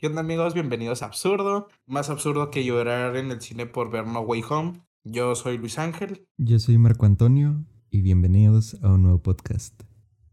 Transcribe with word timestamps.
¿Qué 0.00 0.06
onda 0.06 0.22
amigos? 0.22 0.54
Bienvenidos 0.54 1.02
a 1.02 1.04
Absurdo. 1.04 1.68
Más 1.84 2.08
absurdo 2.08 2.50
que 2.50 2.64
llorar 2.64 3.18
en 3.18 3.30
el 3.30 3.42
cine 3.42 3.66
por 3.66 3.90
ver 3.90 4.06
No 4.06 4.20
Way 4.20 4.42
Home. 4.48 4.80
Yo 5.04 5.34
soy 5.34 5.58
Luis 5.58 5.78
Ángel. 5.78 6.26
Yo 6.38 6.58
soy 6.58 6.78
Marco 6.78 7.04
Antonio 7.04 7.66
y 7.90 8.00
bienvenidos 8.00 8.78
a 8.82 8.94
un 8.94 9.02
nuevo 9.02 9.18
podcast. 9.18 9.78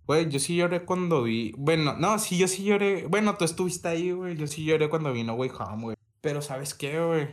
Güey, 0.05 0.29
yo 0.29 0.39
sí 0.39 0.55
lloré 0.55 0.85
cuando 0.85 1.23
vi... 1.23 1.53
Bueno, 1.57 1.97
no, 1.97 2.17
sí, 2.17 2.37
yo 2.37 2.47
sí 2.47 2.63
lloré. 2.63 3.07
Bueno, 3.07 3.35
tú 3.35 3.43
estuviste 3.43 3.89
ahí, 3.89 4.11
güey. 4.11 4.37
Yo 4.37 4.47
sí 4.47 4.63
lloré 4.63 4.87
cuando 4.87 5.11
vi 5.11 5.23
No 5.23 5.33
Way 5.33 5.51
Home, 5.59 5.83
güey. 5.83 5.97
Pero 6.21 6.41
¿sabes 6.41 6.73
qué, 6.73 7.03
güey? 7.03 7.27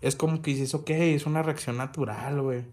Es 0.00 0.14
como 0.14 0.42
que 0.42 0.52
dices, 0.52 0.76
ok, 0.76 0.90
es 0.90 1.26
una 1.26 1.42
reacción 1.42 1.76
natural, 1.76 2.40
güey. 2.40 2.66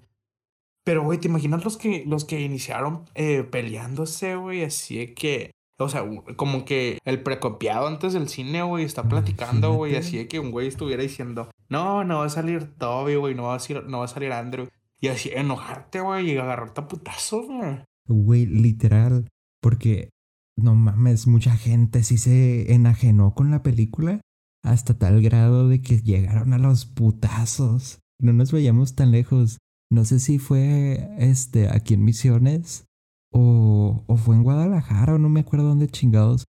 Pero, 0.84 1.02
güey, 1.02 1.18
¿te 1.18 1.27
imaginas 1.27 1.63
los 1.63 1.77
que, 1.77 2.04
los 2.05 2.23
que 2.23 2.41
iniciaron 2.41 3.05
eh, 3.15 3.41
peleándose, 3.41 4.36
güey? 4.36 4.63
Así 4.63 5.15
que 5.15 5.49
o 5.80 5.89
sea, 5.89 6.04
como 6.36 6.66
que 6.66 7.00
el 7.05 7.21
precopiado 7.21 7.88
antes 7.88 8.14
del 8.14 8.30
cine, 8.30 8.64
güey, 8.64 8.84
está 8.84 9.04
platicando, 9.04 9.73
güey, 9.73 9.96
así 9.96 10.18
de 10.18 10.28
que 10.28 10.39
un 10.39 10.52
güey 10.52 10.68
estuviera 10.68 11.04
diciendo, 11.04 11.51
no, 11.70 12.04
no 12.04 12.20
va 12.20 12.25
a 12.25 12.29
salir 12.29 12.74
Toby, 12.78 13.15
güey, 13.15 13.36
no, 13.36 13.43
va 13.43 13.56
a 13.56 13.60
salir, 13.60 13.84
no 13.86 14.00
va 14.00 14.06
a 14.06 14.10
salir 14.10 14.32
Andrew. 14.32 14.68
Y 15.00 15.10
así 15.10 15.29
enojarte, 15.32 16.01
güey, 16.01 16.32
y 16.32 16.37
agarrarte 16.37 16.82
a 16.82 16.87
putazos, 16.87 17.46
güey. 17.46 17.84
Güey, 18.07 18.46
literal, 18.48 19.28
porque 19.61 20.10
no 20.57 20.74
mames, 20.74 21.28
mucha 21.28 21.56
gente 21.56 22.04
sí 22.04 22.18
se 22.18 22.73
enajenó 22.73 23.36
con 23.36 23.51
la 23.51 23.62
película 23.62 24.21
hasta 24.64 24.98
tal 24.98 25.21
grado 25.21 25.70
de 25.70 25.82
que 25.82 26.01
llegaron 26.01 26.54
a 26.54 26.57
los 26.57 26.86
putazos. 26.86 28.00
No 28.20 28.34
nos 28.34 28.51
vayamos 28.51 28.96
tan 28.96 29.12
lejos. 29.12 29.59
No 29.92 30.04
sé 30.04 30.20
si 30.20 30.39
fue 30.39 31.12
este 31.20 31.70
aquí 31.70 31.93
en 31.93 32.03
Misiones 32.03 32.88
o, 33.31 34.03
o 34.08 34.17
fue 34.17 34.36
en 34.36 34.44
Guadalajara, 34.44 35.16
o 35.16 35.17
no 35.17 35.30
me 35.30 35.41
acuerdo 35.41 35.67
dónde 35.67 35.88
chingados. 35.88 36.45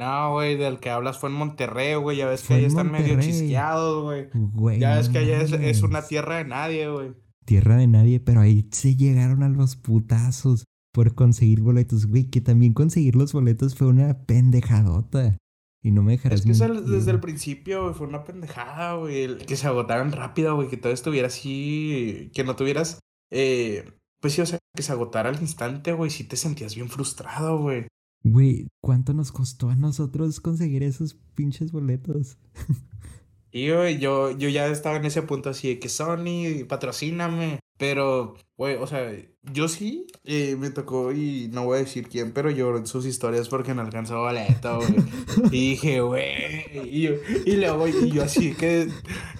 No, 0.00 0.32
güey, 0.32 0.56
del 0.56 0.80
que 0.80 0.88
hablas 0.88 1.18
fue 1.18 1.28
en 1.28 1.36
Monterrey, 1.36 1.94
güey. 1.96 2.16
Ya 2.16 2.26
ves 2.26 2.42
que 2.42 2.54
allá 2.54 2.66
están 2.68 2.90
medio 2.90 3.20
chisqueados, 3.20 4.02
güey. 4.54 4.80
Ya 4.80 4.96
ves 4.96 5.10
que 5.10 5.18
allá 5.18 5.42
es, 5.42 5.82
una 5.82 6.00
tierra 6.00 6.38
de 6.38 6.46
nadie, 6.46 6.88
güey. 6.88 7.12
Tierra 7.44 7.76
de 7.76 7.86
nadie, 7.86 8.18
pero 8.18 8.40
ahí 8.40 8.66
se 8.72 8.96
llegaron 8.96 9.42
a 9.42 9.50
los 9.50 9.76
putazos 9.76 10.64
por 10.90 11.14
conseguir 11.14 11.60
boletos, 11.60 12.06
güey. 12.06 12.30
Que 12.30 12.40
también 12.40 12.72
conseguir 12.72 13.14
los 13.14 13.34
boletos 13.34 13.74
fue 13.74 13.88
una 13.88 14.24
pendejadota. 14.24 15.36
Y 15.82 15.90
no 15.90 16.02
me 16.02 16.12
dejarás. 16.12 16.46
Es 16.46 16.58
que 16.58 16.66
desde 16.66 17.10
el 17.10 17.20
principio, 17.20 17.82
güey, 17.82 17.94
fue 17.94 18.06
una 18.06 18.24
pendejada, 18.24 18.94
güey. 18.94 19.36
Que 19.36 19.56
se 19.56 19.66
agotaran 19.66 20.12
rápido, 20.12 20.56
güey. 20.56 20.68
Que 20.68 20.78
todo 20.78 20.94
estuviera 20.94 21.26
así. 21.26 22.30
Que 22.32 22.42
no 22.42 22.56
tuvieras. 22.56 23.00
Eh, 23.30 23.84
pues 24.18 24.32
sí, 24.32 24.40
o 24.40 24.46
sea, 24.46 24.59
que 24.74 24.82
se 24.82 24.92
agotara 24.92 25.28
al 25.30 25.40
instante, 25.40 25.92
güey, 25.92 26.10
sí 26.10 26.24
te 26.24 26.36
sentías 26.36 26.74
bien 26.74 26.88
frustrado, 26.88 27.58
güey. 27.58 27.86
Güey, 28.22 28.68
¿cuánto 28.82 29.14
nos 29.14 29.32
costó 29.32 29.70
a 29.70 29.76
nosotros 29.76 30.40
conseguir 30.40 30.82
esos 30.82 31.14
pinches 31.34 31.72
boletos? 31.72 32.38
y 33.50 33.70
güey, 33.70 33.98
yo, 33.98 34.30
yo 34.36 34.48
ya 34.48 34.66
estaba 34.66 34.96
en 34.96 35.06
ese 35.06 35.22
punto 35.22 35.50
así 35.50 35.68
de 35.68 35.78
que 35.78 35.88
Sony, 35.88 36.64
patrocíname. 36.68 37.60
Pero, 37.78 38.34
güey, 38.60 38.76
o 38.76 38.86
sea, 38.86 39.10
yo 39.54 39.68
sí 39.68 40.06
eh, 40.24 40.54
me 40.54 40.68
tocó 40.68 41.12
y 41.12 41.48
no 41.50 41.64
voy 41.64 41.78
a 41.78 41.80
decir 41.80 42.08
quién, 42.08 42.32
pero 42.32 42.50
lloró 42.50 42.76
en 42.76 42.86
sus 42.86 43.06
historias 43.06 43.48
porque 43.48 43.72
no 43.72 43.80
alcanzó 43.80 44.18
boleto, 44.18 44.76
güey. 44.76 44.96
y 45.50 45.70
dije, 45.70 46.02
güey. 46.02 46.66
Y, 46.84 47.08
y 47.46 47.56
luego, 47.56 47.88
y 47.88 48.10
yo 48.10 48.22
así 48.22 48.52
que 48.52 48.88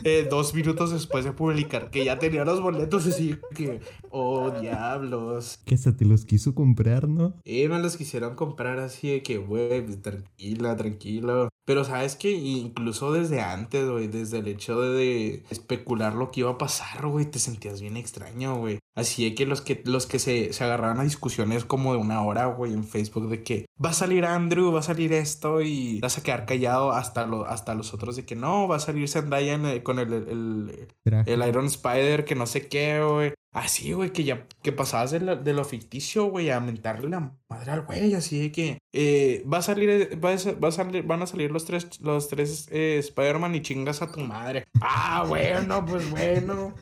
eh, 0.04 0.26
dos 0.30 0.54
minutos 0.54 0.91
después 0.92 1.26
de 1.26 1.32
publicar 1.32 1.91
que 1.91 2.02
ya 2.02 2.18
tenía 2.18 2.46
los 2.46 2.62
boletos, 2.62 3.06
así 3.06 3.36
que, 3.54 3.80
oh, 4.08 4.52
diablos. 4.58 5.60
Que 5.66 5.74
hasta 5.74 5.94
te 5.94 6.06
los 6.06 6.24
quiso 6.24 6.54
comprar, 6.54 7.06
¿no? 7.06 7.34
Eh, 7.44 7.68
me 7.68 7.78
los 7.78 7.98
quisieron 7.98 8.36
comprar 8.36 8.78
así 8.78 9.10
de 9.10 9.22
que, 9.22 9.36
güey, 9.36 9.84
pues, 9.84 10.00
tranquila, 10.00 10.76
tranquilo. 10.78 11.50
Pero 11.66 11.84
sabes 11.84 12.16
que 12.16 12.32
incluso 12.32 13.12
desde 13.12 13.42
antes, 13.42 13.88
güey, 13.88 14.08
desde 14.08 14.38
el 14.38 14.48
hecho 14.48 14.80
de 14.80 15.44
especular 15.50 16.14
lo 16.14 16.30
que 16.30 16.41
iba 16.41 16.50
a 16.52 16.58
pasar, 16.58 17.06
güey, 17.06 17.26
te 17.26 17.38
sentías 17.38 17.82
bien 17.82 17.98
extraño, 17.98 18.56
güey. 18.56 18.80
Así 18.96 19.09
que 19.34 19.47
los 19.47 19.61
que, 19.61 19.83
los 19.84 20.06
que 20.06 20.19
se, 20.19 20.53
se 20.53 20.65
agarraban 20.65 21.00
a 21.00 21.04
discusiones 21.04 21.65
como 21.65 21.93
de 21.93 21.98
una 21.98 22.22
hora, 22.22 22.47
güey, 22.47 22.72
en 22.72 22.84
Facebook 22.84 23.28
de 23.28 23.43
que 23.43 23.66
va 23.82 23.91
a 23.91 23.94
salir 23.94 24.25
Andrew, 24.25 24.72
va 24.72 24.81
a 24.81 24.82
salir 24.82 25.12
esto 25.12 25.60
y 25.60 26.00
vas 26.00 26.19
a 26.19 26.22
quedar 26.22 26.47
callado 26.47 26.93
hasta, 26.93 27.26
lo, 27.26 27.47
hasta 27.47 27.75
los 27.75 27.94
otros 27.94 28.16
de 28.16 28.25
que 28.25 28.37
no, 28.37 28.69
va 28.69 28.76
a 28.76 28.81
salir 28.81 29.09
Zendaya 29.09 29.82
con 29.82 29.98
el, 29.98 30.12
el, 30.12 30.88
el, 31.26 31.48
Iron 31.48 31.66
Spider, 31.66 32.25
que 32.25 32.34
no 32.34 32.47
sé 32.47 32.69
qué, 32.69 33.03
güey. 33.03 33.32
Así, 33.53 33.93
güey, 33.94 34.12
que 34.12 34.22
ya 34.22 34.47
que 34.62 34.71
pasabas 34.71 35.10
de, 35.10 35.19
lo 35.53 35.65
ficticio, 35.65 36.27
güey, 36.27 36.50
a 36.50 36.60
mentarle 36.60 37.09
la 37.09 37.32
madre 37.48 37.72
al 37.72 37.82
güey, 37.82 38.15
así 38.15 38.38
de 38.38 38.53
que 38.53 38.78
eh, 38.92 39.44
va 39.53 39.59
a 39.59 39.62
salir, 39.62 40.25
va 40.25 40.31
a, 40.31 40.53
va 40.53 40.69
a, 40.69 40.72
salir, 40.72 41.03
van 41.03 41.22
a 41.22 41.27
salir 41.27 41.50
los 41.50 41.65
tres, 41.65 42.00
los 42.00 42.28
tres 42.28 42.69
eh, 42.71 42.98
Spider-Man 43.00 43.56
y 43.56 43.62
chingas 43.62 44.03
a 44.03 44.12
tu 44.12 44.21
madre. 44.21 44.65
Ah, 44.81 45.25
bueno, 45.27 45.84
pues 45.84 46.09
bueno. 46.10 46.75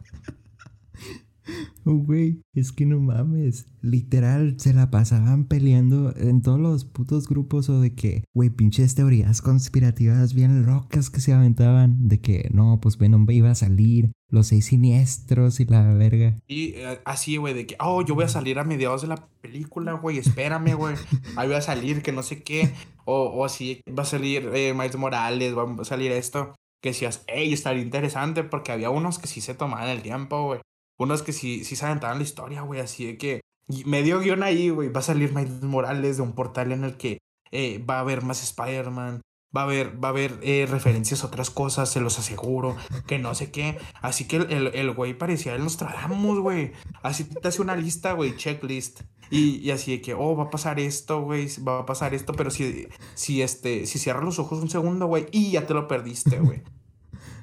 Oh, 1.84 1.94
güey, 1.94 2.42
es 2.52 2.72
que 2.72 2.84
no 2.84 3.00
mames. 3.00 3.66
Literal, 3.80 4.56
se 4.58 4.74
la 4.74 4.90
pasaban 4.90 5.46
peleando 5.46 6.14
en 6.16 6.42
todos 6.42 6.60
los 6.60 6.84
putos 6.84 7.28
grupos 7.28 7.68
o 7.70 7.80
de 7.80 7.94
que, 7.94 8.24
güey, 8.34 8.50
pinches 8.50 8.94
teorías 8.94 9.40
conspirativas 9.40 10.34
bien 10.34 10.66
locas 10.66 11.10
que 11.10 11.20
se 11.20 11.32
aventaban. 11.32 12.08
De 12.08 12.20
que, 12.20 12.48
no, 12.52 12.80
pues 12.80 12.98
Venom 12.98 13.26
iba 13.30 13.50
a 13.50 13.54
salir, 13.54 14.12
los 14.30 14.48
seis 14.48 14.66
siniestros 14.66 15.60
y 15.60 15.64
la 15.64 15.94
verga. 15.94 16.36
Y 16.46 16.74
eh, 16.74 17.00
así, 17.04 17.36
güey, 17.36 17.54
de 17.54 17.66
que, 17.66 17.76
oh, 17.80 18.04
yo 18.04 18.14
voy 18.14 18.24
a 18.24 18.28
salir 18.28 18.58
a 18.58 18.64
mediados 18.64 19.02
de 19.02 19.08
la 19.08 19.28
película, 19.40 19.94
güey, 19.94 20.18
espérame, 20.18 20.74
güey. 20.74 20.96
Ahí 21.36 21.48
voy 21.48 21.56
a 21.56 21.62
salir, 21.62 22.02
que 22.02 22.12
no 22.12 22.22
sé 22.22 22.42
qué. 22.42 22.72
O, 23.04 23.22
o 23.22 23.44
así, 23.44 23.80
va 23.88 24.02
a 24.02 24.06
salir 24.06 24.50
eh, 24.52 24.74
Miles 24.74 24.96
Morales, 24.96 25.56
va 25.56 25.64
a 25.80 25.84
salir 25.84 26.12
esto. 26.12 26.54
Que 26.82 26.90
decías, 26.90 27.24
hey, 27.26 27.52
estaría 27.52 27.82
interesante 27.82 28.44
porque 28.44 28.70
había 28.70 28.90
unos 28.90 29.18
que 29.18 29.26
sí 29.26 29.40
se 29.40 29.54
tomaban 29.54 29.88
el 29.88 30.02
tiempo, 30.02 30.44
güey. 30.44 30.60
Unos 30.98 31.22
que 31.22 31.32
sí, 31.32 31.64
sí 31.64 31.76
se 31.76 31.86
aventaban 31.86 32.18
la 32.18 32.24
historia, 32.24 32.62
güey, 32.62 32.80
así 32.80 33.06
de 33.06 33.18
que 33.18 33.40
medio 33.84 34.20
guion 34.20 34.42
ahí, 34.42 34.70
güey, 34.70 34.88
va 34.88 35.00
a 35.00 35.04
salir 35.04 35.32
Miles 35.32 35.62
Morales 35.62 36.16
de 36.16 36.22
un 36.22 36.34
portal 36.34 36.72
en 36.72 36.84
el 36.84 36.96
que 36.96 37.18
eh, 37.50 37.82
va 37.88 37.98
a 37.98 38.00
haber 38.00 38.22
más 38.22 38.42
Spider-Man, 38.42 39.20
va 39.56 39.62
a 39.62 39.64
haber, 39.64 40.02
va 40.02 40.10
a 40.10 40.14
eh, 40.18 40.66
referencias 40.68 41.22
a 41.22 41.28
otras 41.28 41.50
cosas, 41.50 41.90
se 41.90 42.00
los 42.00 42.18
aseguro, 42.18 42.76
que 43.06 43.18
no 43.18 43.34
sé 43.34 43.50
qué. 43.50 43.78
Así 44.00 44.26
que 44.26 44.36
el, 44.36 44.68
el, 44.74 44.92
güey 44.92 45.14
parecía 45.14 45.54
el 45.54 45.62
Nostradamus, 45.62 46.40
güey. 46.40 46.72
Así 47.02 47.24
te 47.24 47.48
hace 47.48 47.62
una 47.62 47.76
lista, 47.76 48.12
güey, 48.12 48.36
checklist. 48.36 49.02
Y, 49.30 49.56
y, 49.58 49.70
así 49.70 49.92
de 49.92 50.00
que, 50.00 50.14
oh, 50.14 50.36
va 50.36 50.44
a 50.44 50.50
pasar 50.50 50.80
esto, 50.80 51.20
güey, 51.20 51.48
va 51.66 51.80
a 51.80 51.86
pasar 51.86 52.14
esto, 52.14 52.32
pero 52.32 52.50
si, 52.50 52.88
si, 53.14 53.42
este, 53.42 53.86
si 53.86 53.98
cierras 53.98 54.24
los 54.24 54.38
ojos 54.38 54.60
un 54.60 54.70
segundo, 54.70 55.06
güey, 55.06 55.26
y 55.32 55.50
ya 55.50 55.66
te 55.66 55.74
lo 55.74 55.86
perdiste, 55.86 56.40
güey. 56.40 56.62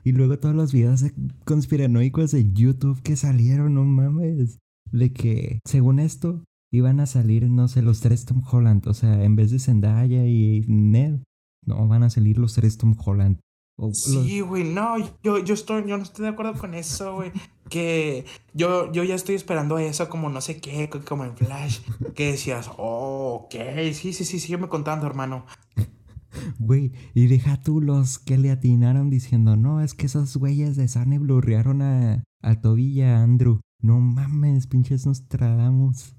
Y 0.06 0.12
luego 0.12 0.38
todos 0.38 0.54
los 0.54 0.72
videos 0.72 1.04
conspiranoicos 1.46 2.30
de 2.30 2.54
YouTube 2.54 3.02
que 3.02 3.16
salieron, 3.16 3.74
no 3.74 3.84
mames. 3.84 4.60
De 4.92 5.12
que, 5.12 5.60
según 5.66 5.98
esto, 5.98 6.44
iban 6.72 7.00
a 7.00 7.08
salir, 7.08 7.50
no 7.50 7.68
sé, 7.68 7.82
los 7.82 8.02
tres 8.02 8.24
Tom 8.24 8.44
Holland. 8.50 8.88
O 8.88 8.94
sea, 8.94 9.24
en 9.24 9.36
vez 9.36 9.50
de 9.50 9.58
Zendaya 9.58 10.28
y 10.28 10.64
Ned, 10.68 11.22
no, 11.66 11.88
van 11.88 12.04
a 12.04 12.12
salir 12.12 12.38
los 12.38 12.54
tres 12.54 12.78
Tom 12.78 12.96
Holland. 13.04 13.40
sí, 13.94 14.42
güey, 14.42 14.64
no, 14.64 14.96
yo, 15.24 15.40
yo, 15.40 15.56
estoy, 15.56 15.88
yo 15.88 15.98
no 15.98 16.04
estoy 16.04 16.26
de 16.26 16.30
acuerdo 16.30 16.54
con 16.54 16.76
eso, 16.76 17.16
güey. 17.16 17.32
Que 17.68 18.26
yo, 18.54 18.92
yo 18.92 19.04
ya 19.04 19.16
estoy 19.16 19.34
esperando 19.34 19.80
eso 19.80 20.08
como 20.08 20.30
no 20.30 20.40
sé 20.40 20.62
qué, 20.62 20.88
como 20.88 21.26
en 21.26 21.36
Flash. 21.36 21.80
Que 22.14 22.34
decías, 22.34 22.70
oh, 22.78 23.46
ok, 23.46 23.56
sí, 23.94 24.14
sí, 24.14 24.24
sí, 24.24 24.40
sígueme 24.40 24.70
contando, 24.70 25.08
hermano. 25.08 25.48
Güey, 26.60 26.92
y 27.14 27.28
deja 27.28 27.62
tú 27.62 27.82
los 27.82 28.20
que 28.20 28.38
le 28.38 28.52
atinaron 28.52 29.10
diciendo, 29.10 29.56
no, 29.56 29.82
es 29.82 29.94
que 29.94 30.06
esos 30.06 30.36
güeyes 30.38 30.76
de 30.76 30.88
Sane 30.88 31.20
blurrearon 31.20 31.82
a, 31.82 32.24
a 32.42 32.62
Tobilla, 32.62 33.22
Andrew. 33.22 33.60
No 33.80 34.00
mames, 34.00 34.68
pinches 34.68 35.06
nos 35.06 35.28
tradamos. 35.28 36.16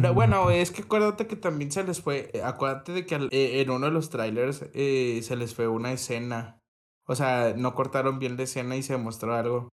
No, 0.00 0.14
bueno, 0.14 0.50
es 0.50 0.70
que 0.70 0.82
acuérdate 0.82 1.26
que 1.26 1.36
también 1.36 1.72
se 1.72 1.84
les 1.84 2.00
fue. 2.00 2.30
Eh, 2.34 2.42
acuérdate 2.42 2.92
de 2.92 3.06
que 3.06 3.16
eh, 3.30 3.60
en 3.62 3.70
uno 3.70 3.86
de 3.86 3.92
los 3.92 4.10
trailers 4.10 4.66
eh, 4.74 5.20
se 5.22 5.36
les 5.36 5.54
fue 5.54 5.66
una 5.68 5.92
escena. 5.92 6.60
O 7.06 7.14
sea, 7.14 7.54
no 7.56 7.74
cortaron 7.74 8.18
bien 8.18 8.36
la 8.36 8.44
escena 8.44 8.76
y 8.76 8.82
se 8.82 8.96
mostró 8.96 9.34
algo. 9.34 9.68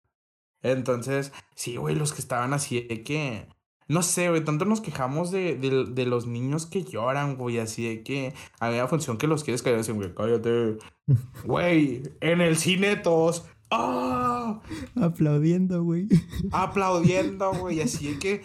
Entonces, 0.61 1.33
sí, 1.55 1.77
güey, 1.77 1.95
los 1.95 2.13
que 2.13 2.21
estaban 2.21 2.53
así 2.53 2.87
que 3.03 3.49
no 3.87 4.01
sé, 4.01 4.29
güey, 4.29 4.43
tanto 4.43 4.65
nos 4.65 4.81
quejamos 4.81 5.31
de, 5.31 5.55
de, 5.55 6.05
los 6.05 6.27
niños 6.27 6.65
que 6.65 6.83
lloran, 6.83 7.37
güey, 7.37 7.59
así 7.59 7.87
de 7.87 8.03
que 8.03 8.33
había 8.59 8.87
función 8.87 9.17
que 9.17 9.27
los 9.27 9.43
quieres 9.43 9.61
callar, 9.61 9.79
así, 9.79 9.91
güey, 9.91 10.13
cállate. 10.13 10.77
Güey, 11.45 12.03
en 12.19 12.41
el 12.41 12.57
cine 12.57 12.97
todos, 12.97 13.45
¡ah! 13.71 14.59
Aplaudiendo, 15.01 15.81
güey. 15.81 16.09
Aplaudiendo, 16.51 17.53
güey, 17.59 17.79
así 17.79 18.11
de 18.11 18.19
que 18.19 18.41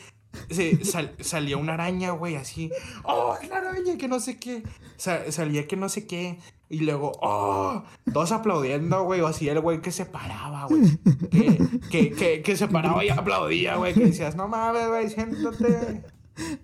se, 0.48 0.84
salía 1.24 1.56
una 1.56 1.74
araña, 1.74 2.12
güey, 2.12 2.36
así, 2.36 2.70
¡oh, 3.02 3.36
la 3.48 3.56
araña! 3.56 3.96
Que 3.98 4.06
no 4.06 4.20
sé 4.20 4.38
qué. 4.38 4.62
salía 4.96 5.66
que 5.66 5.76
no 5.76 5.88
sé 5.88 6.06
qué. 6.06 6.38
Y 6.72 6.80
luego, 6.80 7.12
¡oh! 7.20 7.84
Todos 8.14 8.32
aplaudiendo, 8.32 9.04
güey. 9.04 9.20
O 9.20 9.26
así 9.26 9.46
el 9.46 9.60
güey 9.60 9.82
que 9.82 9.90
se 9.90 10.06
paraba, 10.06 10.64
güey. 10.64 10.82
Que, 11.30 11.58
que, 11.90 12.10
que, 12.12 12.42
que, 12.42 12.56
se 12.56 12.66
paraba 12.66 13.04
y 13.04 13.10
aplaudía, 13.10 13.76
güey. 13.76 13.92
Que 13.92 14.06
decías, 14.06 14.36
no 14.36 14.48
mames, 14.48 14.88
güey, 14.88 15.10
siéntate. 15.10 16.02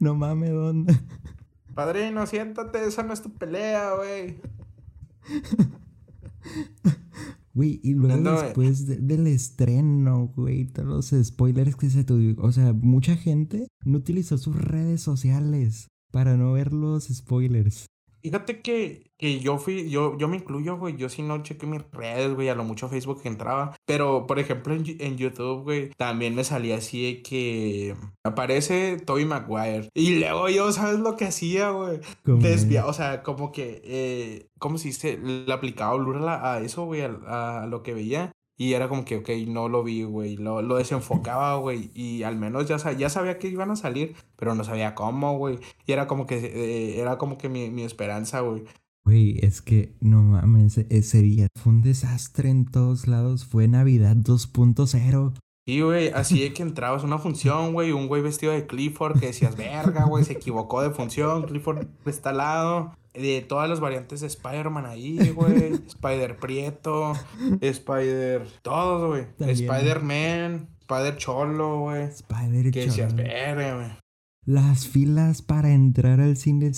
No 0.00 0.14
mames, 0.14 0.50
¿dónde? 0.50 0.98
Padrino, 1.74 2.26
siéntate, 2.26 2.86
esa 2.88 3.02
no 3.02 3.12
es 3.12 3.20
tu 3.20 3.30
pelea, 3.34 3.96
güey. 3.96 4.40
Güey, 7.52 7.80
y 7.82 7.92
luego 7.94 8.22
güey. 8.22 8.42
después 8.44 8.86
de- 8.86 8.96
del 8.96 9.26
estreno, 9.26 10.32
güey, 10.34 10.66
todos 10.66 11.12
los 11.12 11.26
spoilers 11.26 11.76
que 11.76 11.90
se 11.90 12.04
tuvieron. 12.04 12.44
O 12.44 12.52
sea, 12.52 12.72
mucha 12.72 13.14
gente 13.16 13.68
no 13.84 13.98
utilizó 13.98 14.38
sus 14.38 14.56
redes 14.56 15.02
sociales 15.02 15.88
para 16.12 16.36
no 16.36 16.52
ver 16.52 16.72
los 16.72 17.08
spoilers. 17.08 17.86
Fíjate 18.22 18.60
que, 18.62 19.10
que 19.16 19.40
yo 19.40 19.58
fui, 19.58 19.88
yo, 19.90 20.16
yo 20.18 20.28
me 20.28 20.36
incluyo, 20.36 20.76
güey. 20.76 20.96
Yo 20.96 21.08
sí 21.08 21.22
no 21.22 21.42
chequé 21.42 21.66
mis 21.66 21.82
redes, 21.92 22.34
güey, 22.34 22.48
a 22.48 22.54
lo 22.54 22.64
mucho 22.64 22.88
Facebook 22.88 23.22
que 23.22 23.28
entraba. 23.28 23.74
Pero, 23.86 24.26
por 24.26 24.38
ejemplo, 24.38 24.74
en, 24.74 24.84
en 25.00 25.16
YouTube, 25.16 25.62
güey, 25.62 25.90
también 25.96 26.34
me 26.34 26.44
salía 26.44 26.76
así 26.76 27.14
de 27.14 27.22
que 27.22 27.94
aparece 28.24 28.98
Tobey 29.04 29.24
Maguire. 29.24 29.88
Y 29.94 30.18
luego 30.18 30.48
yo, 30.48 30.72
¿sabes 30.72 30.98
lo 30.98 31.16
que 31.16 31.26
hacía, 31.26 31.70
güey? 31.70 32.00
Desvia, 32.24 32.86
o 32.86 32.92
sea, 32.92 33.22
como 33.22 33.52
que, 33.52 33.80
eh, 33.84 34.48
¿cómo 34.58 34.78
se 34.78 34.88
dice? 34.88 35.18
Le 35.18 35.52
aplicaba 35.52 35.94
blur 35.96 36.16
a, 36.28 36.54
a 36.54 36.60
eso, 36.60 36.84
güey, 36.84 37.02
a, 37.02 37.62
a 37.62 37.66
lo 37.66 37.82
que 37.82 37.94
veía. 37.94 38.32
Y 38.60 38.72
era 38.72 38.88
como 38.88 39.04
que, 39.04 39.16
ok, 39.16 39.30
no 39.46 39.68
lo 39.68 39.84
vi, 39.84 40.02
güey. 40.02 40.36
Lo, 40.36 40.62
lo 40.62 40.76
desenfocaba, 40.76 41.56
güey. 41.58 41.92
Y 41.94 42.24
al 42.24 42.36
menos 42.36 42.66
ya, 42.66 42.76
ya 42.92 43.08
sabía 43.08 43.38
que 43.38 43.46
iban 43.46 43.70
a 43.70 43.76
salir, 43.76 44.16
pero 44.36 44.56
no 44.56 44.64
sabía 44.64 44.96
cómo, 44.96 45.38
güey. 45.38 45.60
Y 45.86 45.92
era 45.92 46.08
como 46.08 46.26
que, 46.26 46.38
eh, 46.38 47.00
era 47.00 47.18
como 47.18 47.38
que 47.38 47.48
mi, 47.48 47.70
mi 47.70 47.84
esperanza, 47.84 48.40
güey. 48.40 48.64
Güey, 49.04 49.38
es 49.42 49.62
que 49.62 49.94
no 50.00 50.22
mames, 50.22 50.76
ese 50.76 51.22
día 51.22 51.46
fue 51.54 51.72
un 51.72 51.82
desastre 51.82 52.50
en 52.50 52.66
todos 52.66 53.06
lados. 53.06 53.46
Fue 53.46 53.68
Navidad 53.68 54.16
2.0. 54.16 55.34
Sí, 55.68 55.80
güey, 55.82 56.08
así 56.08 56.40
de 56.40 56.52
que 56.52 56.62
entrabas 56.62 57.02
a 57.02 57.06
una 57.06 57.18
función, 57.18 57.74
güey, 57.74 57.92
un 57.92 58.08
güey 58.08 58.22
vestido 58.22 58.52
de 58.52 58.66
Clifford 58.66 59.20
que 59.20 59.26
decías, 59.26 59.54
verga, 59.54 60.04
güey, 60.06 60.24
se 60.24 60.32
equivocó 60.32 60.80
de 60.80 60.90
función, 60.90 61.44
Clifford 61.44 61.86
está 62.06 62.30
al 62.30 62.38
lado. 62.38 62.92
De 63.20 63.44
todas 63.46 63.68
las 63.68 63.80
variantes 63.80 64.20
de 64.20 64.28
Spider-Man 64.28 64.86
ahí, 64.86 65.30
güey. 65.30 65.72
Spider 65.88 66.36
Prieto, 66.36 67.14
Spider. 67.60 68.46
Todos, 68.62 69.08
güey. 69.08 69.50
Spider-Man, 69.50 70.68
Spider 70.80 71.16
Cholo, 71.16 71.80
güey. 71.80 72.04
Spider 72.04 72.70
Que 72.70 72.86
verga, 73.14 73.74
güey. 73.74 74.08
Las 74.48 74.88
filas 74.88 75.42
para 75.42 75.74
entrar 75.74 76.20
al 76.20 76.38
cine 76.38 76.72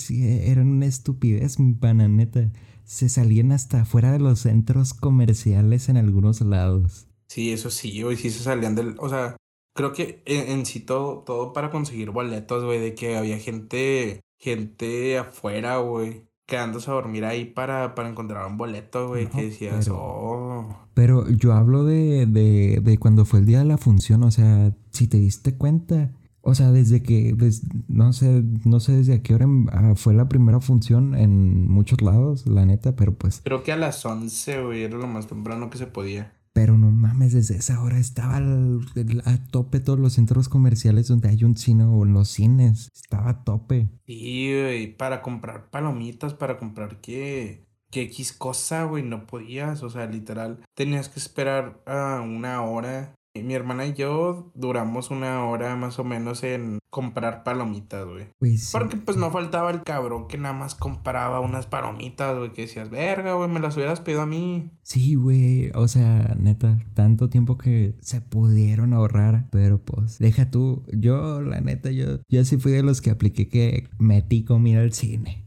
eran 0.51 0.67
una 0.67 0.87
estupidez, 0.87 1.57
mi 1.57 1.73
pana, 1.73 2.09
neta. 2.09 2.51
Se 2.83 3.07
salían 3.07 3.53
hasta 3.53 3.85
fuera 3.85 4.11
de 4.11 4.19
los 4.19 4.39
centros 4.39 4.93
comerciales 4.93 5.87
en 5.87 5.95
algunos 5.95 6.41
lados. 6.41 7.07
Sí, 7.29 7.53
eso 7.53 7.69
sí, 7.69 8.01
güey, 8.01 8.17
sí 8.17 8.29
se 8.29 8.43
salían 8.43 8.75
del. 8.75 8.95
O 8.99 9.07
sea, 9.07 9.37
creo 9.73 9.93
que 9.93 10.21
en, 10.25 10.49
en 10.49 10.65
sí 10.65 10.81
todo, 10.81 11.19
todo 11.23 11.53
para 11.53 11.69
conseguir 11.69 12.11
boletos, 12.11 12.65
güey, 12.65 12.81
de 12.81 12.93
que 12.93 13.15
había 13.15 13.39
gente, 13.39 14.19
gente 14.37 15.17
afuera, 15.17 15.77
güey, 15.77 16.27
quedándose 16.51 16.91
a 16.91 16.93
dormir 16.93 17.25
ahí 17.25 17.45
para, 17.45 17.95
para 17.95 18.09
encontrar 18.09 18.45
un 18.45 18.57
boleto, 18.57 19.07
güey, 19.07 19.23
No, 19.25 19.31
que 19.31 19.45
decías, 19.45 19.85
pero- 19.85 19.97
oh. 19.97 20.77
Pero 20.93 21.27
yo 21.29 21.53
hablo 21.53 21.85
de, 21.85 22.25
de, 22.27 22.81
de 22.83 22.97
cuando 22.97 23.23
fue 23.25 23.39
el 23.39 23.45
día 23.45 23.59
de 23.59 23.65
la 23.65 23.77
función, 23.77 24.21
o 24.23 24.29
sea, 24.31 24.75
si 24.91 25.07
te 25.07 25.17
diste 25.17 25.55
cuenta. 25.55 26.11
O 26.43 26.55
sea, 26.55 26.71
desde 26.71 27.03
que, 27.03 27.33
des- 27.33 27.61
no 27.87 28.13
sé, 28.13 28.43
no 28.65 28.79
sé 28.79 28.93
desde 28.97 29.13
a 29.13 29.21
qué 29.21 29.35
hora 29.35 29.43
em- 29.45 29.67
ah, 29.71 29.93
fue 29.95 30.13
la 30.15 30.27
primera 30.27 30.59
función 30.59 31.13
en 31.15 31.69
muchos 31.69 32.01
lados, 32.01 32.47
la 32.47 32.65
neta, 32.65 32.95
pero 32.95 33.13
pues, 33.13 33.41
Creo 33.43 33.61
que 33.63 33.71
a 33.71 33.77
las 33.77 34.03
11, 34.05 34.61
güey, 34.63 34.83
era 34.83 34.97
lo 34.97 35.05
más 35.07 35.27
temprano 35.27 35.69
que 35.69 35.77
se 35.77 35.85
podía. 35.85 36.33
Pero 36.53 36.77
no 36.77 36.91
mames, 36.91 37.33
desde 37.33 37.57
esa 37.57 37.81
hora 37.81 37.97
estaba 37.97 38.37
a 38.37 39.47
tope 39.51 39.79
todos 39.79 39.99
los 39.99 40.13
centros 40.13 40.49
comerciales 40.49 41.07
donde 41.07 41.29
hay 41.29 41.43
un 41.43 41.55
cine 41.57 41.85
o 41.85 42.05
los 42.05 42.29
cines, 42.29 42.89
estaba 42.93 43.29
a 43.29 43.43
tope. 43.43 43.89
Sí, 44.05 44.51
güey, 44.51 44.95
para 44.95 45.21
comprar 45.21 45.69
palomitas, 45.69 46.33
para 46.33 46.57
comprar 46.57 46.99
qué, 47.01 47.65
qué 47.89 48.03
X 48.03 48.33
cosa, 48.33 48.83
güey, 48.83 49.03
no 49.03 49.27
podías, 49.27 49.83
o 49.83 49.89
sea, 49.89 50.05
literal, 50.07 50.63
tenías 50.75 51.09
que 51.09 51.19
esperar 51.19 51.81
a 51.85 52.21
una 52.21 52.61
hora. 52.63 53.15
Y 53.33 53.43
Mi 53.43 53.53
hermana 53.53 53.85
y 53.85 53.93
yo 53.93 54.51
duramos 54.55 55.09
una 55.09 55.45
hora 55.45 55.75
más 55.77 55.99
o 55.99 56.03
menos 56.03 56.43
en 56.43 56.79
comprar 56.89 57.43
palomitas, 57.43 58.05
güey. 58.05 58.27
Güey, 58.41 58.57
sí. 58.57 58.69
Porque 58.73 58.97
pues 58.97 59.15
no 59.15 59.31
faltaba 59.31 59.71
el 59.71 59.83
cabrón 59.83 60.27
que 60.27 60.37
nada 60.37 60.53
más 60.53 60.75
compraba 60.75 61.39
unas 61.39 61.65
palomitas, 61.65 62.37
güey, 62.37 62.51
que 62.51 62.63
decías, 62.63 62.89
verga, 62.89 63.35
güey, 63.35 63.49
me 63.49 63.61
las 63.61 63.77
hubieras 63.77 64.01
pedido 64.01 64.21
a 64.21 64.25
mí. 64.25 64.69
Sí, 64.83 65.15
güey, 65.15 65.71
o 65.75 65.87
sea, 65.87 66.35
neta, 66.37 66.79
tanto 66.93 67.29
tiempo 67.29 67.57
que 67.57 67.95
se 68.01 68.19
pudieron 68.19 68.93
ahorrar, 68.93 69.47
pero 69.49 69.79
pues, 69.79 70.19
deja 70.19 70.51
tú, 70.51 70.83
yo, 70.91 71.41
la 71.41 71.61
neta, 71.61 71.91
yo, 71.91 72.19
yo 72.27 72.43
sí 72.43 72.57
fui 72.57 72.73
de 72.73 72.83
los 72.83 72.99
que 72.99 73.11
apliqué 73.11 73.47
que 73.47 73.87
metí 73.97 74.43
comida 74.43 74.81
al 74.81 74.91
cine. 74.91 75.45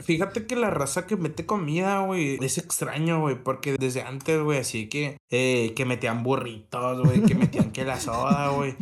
Fíjate 0.00 0.46
que 0.46 0.56
la 0.56 0.70
raza 0.70 1.06
que 1.06 1.16
mete 1.16 1.46
comida, 1.46 2.00
güey, 2.00 2.38
es 2.40 2.58
extraño, 2.58 3.20
güey, 3.20 3.42
porque 3.42 3.76
desde 3.78 4.02
antes, 4.02 4.40
güey, 4.40 4.58
así 4.58 4.88
que, 4.88 5.16
eh, 5.30 5.72
que 5.74 5.84
metían 5.84 6.22
burritos, 6.22 7.04
güey, 7.04 7.22
que 7.22 7.34
metían 7.34 7.72
que 7.72 7.84
la 7.84 7.98
soda, 8.00 8.50
güey. 8.50 8.74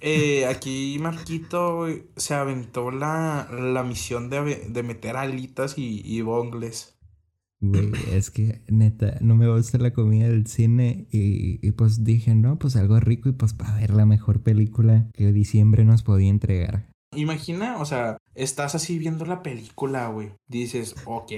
Eh, 0.00 0.46
aquí 0.46 0.98
Marquito, 1.00 1.76
güey, 1.76 2.04
se 2.16 2.34
aventó 2.34 2.90
la, 2.90 3.48
la 3.52 3.82
misión 3.82 4.30
de, 4.30 4.66
de 4.68 4.82
meter 4.82 5.16
alitas 5.16 5.78
y, 5.78 6.02
y 6.04 6.22
bongles. 6.22 6.96
Güey, 7.60 7.90
es 8.12 8.30
que 8.30 8.62
neta, 8.68 9.16
no 9.20 9.34
me 9.34 9.48
gusta 9.48 9.78
la 9.78 9.92
comida 9.92 10.28
del 10.28 10.46
cine 10.46 11.08
y, 11.10 11.66
y 11.66 11.72
pues 11.72 12.04
dije, 12.04 12.34
no, 12.34 12.58
pues 12.58 12.76
algo 12.76 13.00
rico 13.00 13.30
y 13.30 13.32
pues 13.32 13.54
para 13.54 13.76
ver 13.76 13.90
la 13.90 14.04
mejor 14.04 14.42
película 14.42 15.08
que 15.14 15.32
diciembre 15.32 15.84
nos 15.84 16.02
podía 16.02 16.28
entregar. 16.28 16.90
Imagina, 17.16 17.78
o 17.78 17.84
sea, 17.86 18.18
estás 18.34 18.74
así 18.74 18.98
viendo 18.98 19.24
la 19.24 19.42
película, 19.42 20.08
güey. 20.08 20.32
Dices, 20.48 20.94
ok. 21.04 21.30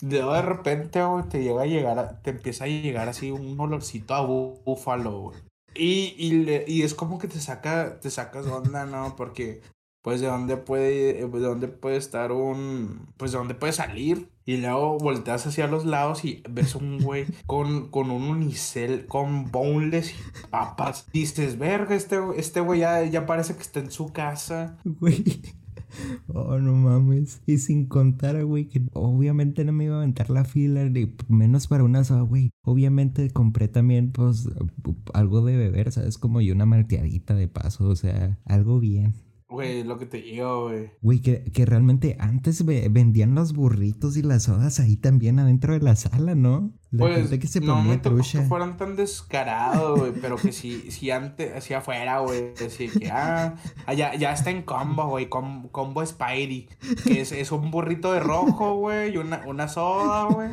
De 0.00 0.42
repente, 0.42 1.02
güey, 1.04 1.28
te 1.28 1.42
llega 1.42 1.62
a 1.62 1.66
llegar, 1.66 1.98
a- 1.98 2.20
te 2.22 2.30
empieza 2.30 2.64
a 2.64 2.68
llegar 2.68 3.08
así 3.08 3.30
un 3.30 3.58
olorcito 3.60 4.14
a 4.14 4.26
bú- 4.26 4.62
búfalo, 4.64 5.20
güey. 5.20 5.38
Y, 5.74 6.14
y, 6.18 6.64
y 6.66 6.82
es 6.82 6.94
como 6.94 7.18
que 7.18 7.28
te 7.28 7.40
saca, 7.40 7.98
te 8.00 8.10
sacas 8.10 8.46
onda, 8.46 8.84
¿no? 8.84 9.16
Porque, 9.16 9.62
pues, 10.02 10.20
¿de 10.20 10.26
dónde 10.26 10.56
puede, 10.56 11.14
de 11.14 11.28
dónde 11.28 11.68
puede 11.68 11.96
estar 11.96 12.32
un, 12.32 13.06
pues, 13.16 13.32
de 13.32 13.38
dónde 13.38 13.54
puede 13.54 13.72
salir? 13.72 14.28
Y 14.44 14.56
luego 14.56 14.98
volteas 14.98 15.46
hacia 15.46 15.68
los 15.68 15.86
lados 15.86 16.24
y 16.24 16.42
ves 16.50 16.74
un 16.74 16.98
güey 16.98 17.26
con, 17.46 17.88
con 17.88 18.10
un 18.10 18.22
unicel, 18.24 19.06
con 19.06 19.50
boneless 19.52 20.12
y 20.12 20.48
papas. 20.50 21.06
Dices, 21.12 21.56
verga, 21.56 21.94
este, 21.94 22.18
este 22.36 22.60
güey 22.60 22.80
ya, 22.80 23.04
ya 23.04 23.26
parece 23.26 23.54
que 23.54 23.62
está 23.62 23.80
en 23.80 23.90
su 23.90 24.12
casa. 24.12 24.76
Güey. 24.84 25.24
Oh, 26.28 26.58
no 26.58 26.72
mames. 26.72 27.42
Y 27.46 27.58
sin 27.58 27.86
contar, 27.86 28.42
güey, 28.44 28.66
que 28.66 28.82
obviamente 28.94 29.64
no 29.64 29.72
me 29.72 29.84
iba 29.84 29.96
a 29.96 29.98
aventar 29.98 30.30
la 30.30 30.44
fila, 30.44 30.84
ni 30.88 31.14
menos 31.28 31.68
para 31.68 31.84
una 31.84 32.02
soda, 32.04 32.22
güey. 32.22 32.50
Obviamente 32.64 33.30
compré 33.30 33.68
también, 33.68 34.10
pues, 34.10 34.48
algo 35.12 35.44
de 35.44 35.56
beber, 35.56 35.92
¿sabes? 35.92 36.18
Como 36.18 36.40
y 36.40 36.50
una 36.50 36.66
malteadita 36.66 37.34
de 37.34 37.48
paso, 37.48 37.88
o 37.88 37.96
sea, 37.96 38.38
algo 38.46 38.80
bien. 38.80 39.14
Güey, 39.52 39.84
lo 39.84 39.98
que 39.98 40.06
te 40.06 40.16
digo, 40.16 40.68
güey. 40.68 40.90
Güey, 41.02 41.20
que, 41.20 41.44
que 41.52 41.66
realmente 41.66 42.16
antes 42.18 42.64
ve- 42.64 42.88
vendían 42.90 43.34
los 43.34 43.52
burritos 43.52 44.16
y 44.16 44.22
las 44.22 44.44
sodas 44.44 44.80
ahí 44.80 44.96
también 44.96 45.38
adentro 45.38 45.74
de 45.74 45.80
la 45.80 45.94
sala, 45.94 46.34
¿no? 46.34 46.72
La 46.90 47.00
Pues 47.00 47.16
gente 47.16 47.38
que 47.38 47.46
se 47.48 47.60
no 47.60 47.74
ponía 47.76 47.92
me 47.92 47.98
tocó 47.98 48.16
que 48.16 48.40
fueran 48.42 48.76
tan 48.78 48.96
descarados, 48.96 49.98
güey, 50.00 50.12
pero 50.20 50.36
que 50.36 50.52
si, 50.52 50.80
si 50.90 51.10
antes, 51.10 51.54
hacia 51.54 51.78
afuera, 51.78 52.20
güey, 52.20 52.52
así 52.66 52.88
que, 52.88 53.10
ah, 53.10 53.56
ah, 53.86 53.94
ya, 53.94 54.14
ya 54.14 54.32
está 54.32 54.50
en 54.50 54.62
combo, 54.62 55.06
güey, 55.08 55.28
com- 55.28 55.68
combo 55.68 56.04
Spidey, 56.04 56.68
que 57.04 57.20
es, 57.20 57.32
es 57.32 57.52
un 57.52 57.70
burrito 57.70 58.12
de 58.12 58.20
rojo, 58.20 58.74
güey, 58.76 59.14
y 59.14 59.18
una, 59.18 59.42
una 59.46 59.68
soda, 59.68 60.24
güey, 60.24 60.50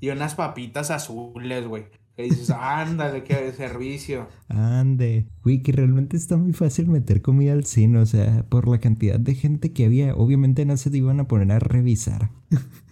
y 0.00 0.10
unas 0.10 0.34
papitas 0.36 0.90
azules, 0.92 1.66
güey, 1.66 1.86
que 2.18 2.24
dices, 2.24 2.50
ándale, 2.50 3.22
qué 3.22 3.52
servicio. 3.52 4.26
Ande. 4.48 5.28
Güey, 5.44 5.62
que 5.62 5.70
realmente 5.70 6.16
está 6.16 6.36
muy 6.36 6.52
fácil 6.52 6.88
meter 6.88 7.22
comida 7.22 7.52
al 7.52 7.64
cine, 7.64 8.00
o 8.00 8.06
sea, 8.06 8.44
por 8.48 8.66
la 8.66 8.80
cantidad 8.80 9.20
de 9.20 9.36
gente 9.36 9.72
que 9.72 9.84
había, 9.84 10.16
obviamente 10.16 10.64
no 10.64 10.76
se 10.76 10.90
te 10.90 10.96
iban 10.96 11.20
a 11.20 11.28
poner 11.28 11.52
a 11.52 11.60
revisar. 11.60 12.30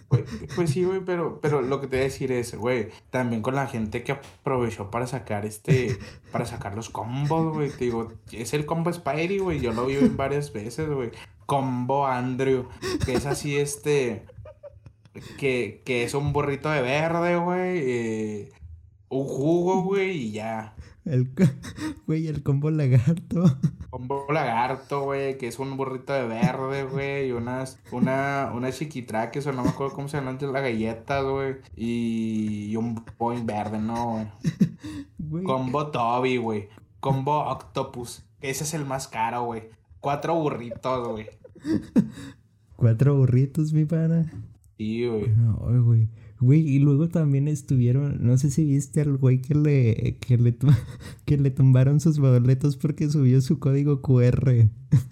Güey, 0.09 0.23
Pues 0.55 0.69
sí, 0.69 0.85
güey, 0.85 1.01
pero, 1.03 1.41
pero 1.41 1.61
lo 1.61 1.81
que 1.81 1.87
te 1.87 1.97
voy 1.97 2.03
a 2.03 2.05
decir 2.05 2.31
es, 2.31 2.55
güey, 2.55 2.87
también 3.09 3.41
con 3.41 3.55
la 3.55 3.67
gente 3.67 4.01
que 4.01 4.13
aprovechó 4.13 4.89
para 4.89 5.07
sacar 5.07 5.45
este, 5.45 5.97
para 6.31 6.45
sacar 6.45 6.73
los 6.73 6.89
combos, 6.89 7.53
güey, 7.53 7.69
te 7.69 7.83
digo, 7.83 8.13
es 8.31 8.53
el 8.53 8.65
combo 8.65 8.93
Spidey, 8.93 9.39
güey, 9.39 9.59
yo 9.59 9.73
lo 9.73 9.87
vi 9.87 9.97
varias 10.15 10.53
veces, 10.53 10.89
güey, 10.89 11.11
combo 11.45 12.07
Andrew, 12.07 12.69
que 13.05 13.15
es 13.15 13.25
así, 13.25 13.57
este, 13.57 14.23
que, 15.37 15.81
que 15.83 16.05
es 16.05 16.13
un 16.13 16.31
burrito 16.31 16.69
de 16.69 16.81
verde, 16.81 17.35
güey, 17.35 17.79
eh, 17.83 18.51
un 19.09 19.23
jugo, 19.25 19.83
güey, 19.83 20.11
y 20.17 20.31
ya. 20.31 20.75
El, 21.05 21.29
güey, 22.07 22.27
el 22.27 22.43
combo 22.43 22.69
lagarto. 22.69 23.43
Combo 23.89 24.25
lagarto, 24.31 25.03
güey, 25.03 25.37
que 25.37 25.47
es 25.47 25.57
un 25.59 25.77
burrito 25.77 26.11
de 26.11 26.27
verde, 26.27 26.83
güey, 26.83 27.29
y 27.29 27.31
unas, 27.31 27.79
una, 27.93 28.51
unas 28.53 28.77
chiquitraques, 28.77 29.47
o 29.47 29.53
no 29.53 29.63
me 29.63 29.69
acuerdo 29.69 29.95
cómo 29.95 30.09
se 30.09 30.17
llaman 30.17 30.37
las 30.41 30.51
galletas, 30.61 31.23
güey, 31.23 31.55
y, 31.75 32.65
y 32.69 32.75
un 32.75 33.01
boing 33.17 33.45
verde, 33.45 33.79
¿no, 33.79 34.11
güey? 34.11 34.27
Güey. 35.19 35.43
Combo 35.43 35.87
Toby, 35.87 36.37
güey, 36.37 36.69
combo 36.99 37.39
Octopus, 37.49 38.23
que 38.39 38.49
ese 38.49 38.65
es 38.65 38.73
el 38.73 38.85
más 38.85 39.07
caro, 39.07 39.43
güey, 39.45 39.69
cuatro 39.99 40.35
burritos, 40.35 41.07
güey, 41.07 41.29
Cuatro 42.75 43.15
burritos, 43.15 43.73
mi 43.73 43.85
pana. 43.85 44.31
sí, 44.77 45.05
güey, 45.07 45.27
No, 45.29 45.55
güey. 45.83 46.07
Güey, 46.39 46.61
y 46.67 46.79
luego 46.79 47.09
también 47.09 47.47
estuvieron, 47.47 48.17
no 48.19 48.37
sé 48.37 48.51
si 48.51 48.63
viste 48.63 49.01
al 49.01 49.17
güey 49.17 49.41
que 49.41 49.55
le, 49.55 50.17
que 50.19 50.37
le, 50.37 50.55
que 51.25 51.37
le 51.37 51.49
tumbaron 51.49 51.99
sus 51.99 52.19
boletos 52.19 52.77
porque 52.77 53.09
subió 53.09 53.41
su 53.41 53.59
código 53.59 54.01
QR. 54.01 54.69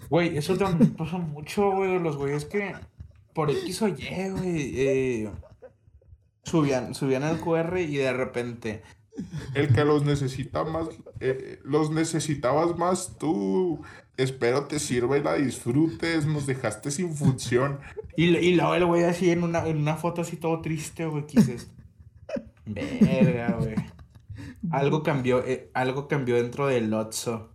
Güey, 0.08 0.36
eso 0.36 0.56
también 0.56 0.92
pasa 0.94 1.18
mucho, 1.18 1.72
güey, 1.72 1.98
los 1.98 2.16
güeyes 2.16 2.44
que 2.44 2.74
por 3.34 3.50
X 3.50 3.82
o 3.82 3.88
Y, 3.88 4.30
güey, 4.30 4.80
eh, 4.80 5.30
subían, 6.44 6.94
subían 6.94 7.24
el 7.24 7.40
QR 7.40 7.78
y 7.78 7.96
de 7.96 8.12
repente, 8.12 8.82
el 9.54 9.74
que 9.74 9.84
los 9.84 10.04
necesita 10.04 10.64
más, 10.64 10.88
eh, 11.20 11.58
los 11.64 11.90
necesitabas 11.90 12.76
más 12.78 13.16
tú. 13.18 13.82
Espero 14.16 14.64
te 14.64 14.78
sirva 14.78 15.18
y 15.18 15.22
la 15.22 15.34
disfrutes. 15.34 16.26
Nos 16.26 16.46
dejaste 16.46 16.90
sin 16.90 17.14
función. 17.14 17.78
Y, 18.16 18.36
y 18.36 18.54
luego 18.54 18.74
el 18.74 18.86
güey 18.86 19.04
así 19.04 19.30
en 19.30 19.42
una, 19.42 19.66
en 19.66 19.76
una 19.76 19.96
foto 19.96 20.22
así 20.22 20.36
todo 20.36 20.60
triste, 20.60 21.06
güey, 21.06 21.26
que 21.26 21.40
dices, 21.40 21.70
verga, 22.66 23.56
güey. 23.58 23.74
Algo 24.70 25.02
cambió, 25.02 25.44
eh, 25.44 25.70
algo 25.74 26.08
cambió 26.08 26.36
dentro 26.36 26.66
del 26.66 26.90
Lotso. 26.90 27.52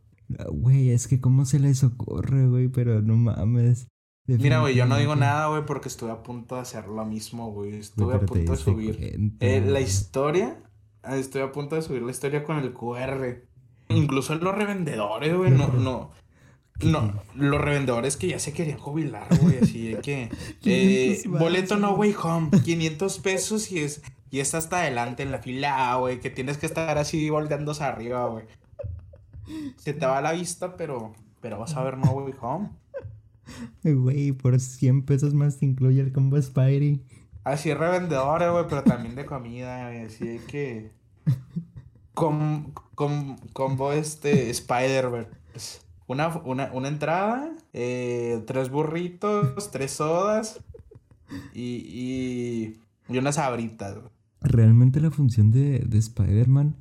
Güey, 0.50 0.92
es 0.92 1.08
que 1.08 1.20
cómo 1.20 1.46
se 1.46 1.60
les 1.60 1.84
ocurre, 1.84 2.48
güey, 2.48 2.68
pero 2.70 3.02
no 3.02 3.16
mames. 3.16 3.88
Mira, 4.28 4.62
güey, 4.62 4.76
yo 4.76 4.86
no 4.86 4.98
digo 4.98 5.16
nada, 5.16 5.48
güey, 5.48 5.66
porque 5.66 5.90
estuve 5.90 6.12
a 6.12 6.24
punto 6.24 6.56
de 6.56 6.62
hacer 6.62 6.88
lo 6.88 7.04
mismo, 7.06 7.52
güey. 7.52 7.76
Estuve 7.76 8.16
a 8.16 8.20
punto 8.20 8.52
de 8.52 8.58
subir 8.58 9.36
eh, 9.40 9.62
la 9.66 9.82
historia. 9.82 10.64
Estoy 11.04 11.42
a 11.42 11.52
punto 11.52 11.76
de 11.76 11.82
subir 11.82 12.04
la 12.04 12.12
historia 12.12 12.44
con 12.44 12.58
el 12.58 12.74
QR. 12.74 13.44
Incluso 13.90 14.36
los 14.36 14.56
revendedores, 14.56 15.36
güey, 15.36 15.52
no, 15.52 15.68
no. 15.68 16.12
No, 16.84 17.14
los 17.36 17.62
revendedores 17.62 18.18
que 18.18 18.28
ya 18.28 18.40
se 18.40 18.54
querían 18.54 18.80
jubilar, 18.80 19.28
güey, 19.40 19.60
así 19.60 19.90
de 19.90 20.02
que... 20.02 20.30
Eh, 20.64 21.22
boleto 21.28 21.78
no 21.78 21.94
way 21.94 22.16
home, 22.22 22.50
500 22.64 23.20
pesos 23.20 23.72
y 23.72 23.80
es, 23.80 24.02
y 24.30 24.40
es 24.40 24.54
hasta 24.54 24.82
adelante 24.82 25.24
en 25.24 25.32
la 25.32 25.40
fila, 25.40 25.96
güey, 25.96 26.20
que 26.20 26.30
tienes 26.30 26.58
que 26.58 26.66
estar 26.66 26.98
así 26.98 27.30
volteándose 27.30 27.84
arriba, 27.84 28.28
güey. 28.28 28.46
Se 29.78 29.94
te 29.94 30.06
va 30.06 30.22
la 30.22 30.32
vista, 30.32 30.78
pero, 30.78 31.14
pero 31.42 31.60
vas 31.60 31.76
a 31.76 31.84
ver 31.84 31.98
no 31.98 32.12
way 32.12 32.34
home. 32.40 32.70
Güey, 33.84 34.32
por 34.32 34.60
100 34.60 35.04
pesos 35.04 35.34
más 35.34 35.58
te 35.58 35.66
incluye 35.66 36.00
el 36.02 36.14
combo 36.14 36.42
Spidey. 36.42 37.04
Así 37.44 37.72
es 37.72 37.78
revendedores, 37.78 38.52
güey, 38.52 38.66
pero 38.70 38.84
también 38.84 39.16
de 39.16 39.26
comida, 39.26 39.90
güey, 39.90 40.06
así 40.06 40.28
de 40.28 40.40
que... 40.46 40.92
Com, 42.14 42.74
com, 42.94 43.38
combo 43.54 43.94
este 43.94 44.50
Spider-Man. 44.50 45.28
Una, 46.12 46.68
una, 46.74 46.88
entrada, 46.90 47.56
eh, 47.72 48.44
tres 48.46 48.70
burritos, 48.70 49.70
tres 49.72 49.92
sodas 49.92 50.60
y, 51.54 52.76
y, 53.08 53.18
unas 53.18 53.38
abritas. 53.38 53.98
Realmente 54.42 55.00
la 55.00 55.10
función 55.10 55.52
de, 55.52 55.80
de 55.80 55.98
Spider-Man 55.98 56.76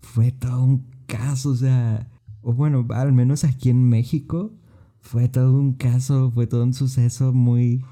fue 0.00 0.32
todo 0.32 0.64
un 0.64 0.86
caso, 1.06 1.50
o 1.50 1.54
sea, 1.54 2.08
o 2.42 2.52
bueno, 2.52 2.84
al 2.90 3.12
menos 3.12 3.44
aquí 3.44 3.70
en 3.70 3.88
México, 3.88 4.52
fue 4.98 5.28
todo 5.28 5.52
un 5.52 5.74
caso, 5.74 6.32
fue 6.32 6.48
todo 6.48 6.64
un 6.64 6.74
suceso 6.74 7.32
muy 7.32 7.84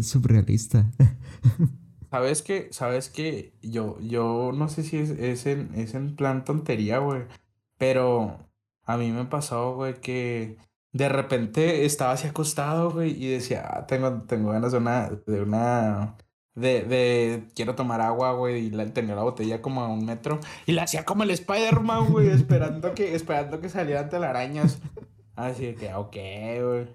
surrealista. 0.00 0.90
¿Sabes 2.10 2.40
qué? 2.40 2.68
¿Sabes 2.70 3.10
qué? 3.10 3.52
Yo, 3.60 4.00
yo 4.00 4.52
no 4.54 4.68
sé 4.68 4.84
si 4.84 4.96
es, 4.96 5.10
es, 5.10 5.44
en, 5.44 5.74
es 5.74 5.94
en 5.94 6.16
plan 6.16 6.44
tontería, 6.46 6.98
güey. 6.98 7.24
Pero 7.76 8.38
a 8.84 8.96
mí 8.96 9.10
me 9.12 9.24
pasó, 9.24 9.74
güey, 9.74 10.00
que 10.00 10.56
de 10.92 11.08
repente 11.08 11.84
estaba 11.84 12.12
así 12.12 12.26
acostado, 12.26 12.90
güey, 12.90 13.10
y 13.22 13.28
decía, 13.28 13.68
ah, 13.68 13.86
tengo, 13.86 14.22
tengo 14.22 14.50
ganas 14.50 14.72
de 14.72 14.78
una, 14.78 15.10
de 15.26 15.42
una, 15.42 16.16
de, 16.54 16.82
de, 16.84 17.48
quiero 17.54 17.74
tomar 17.74 18.00
agua, 18.00 18.32
güey, 18.32 18.66
y 18.66 18.70
la, 18.70 18.86
tenía 18.92 19.14
la 19.14 19.22
botella 19.22 19.60
como 19.60 19.82
a 19.82 19.88
un 19.88 20.04
metro, 20.04 20.38
y 20.66 20.72
la 20.72 20.84
hacía 20.84 21.04
como 21.04 21.24
el 21.24 21.30
Spider-Man, 21.30 22.12
güey, 22.12 22.28
esperando 22.28 22.94
que, 22.94 23.14
esperando 23.14 23.60
que 23.60 23.68
salieran 23.68 24.08
telarañas. 24.08 24.80
Así 25.36 25.74
que, 25.74 25.92
ok, 25.92 26.16
güey. 26.62 26.86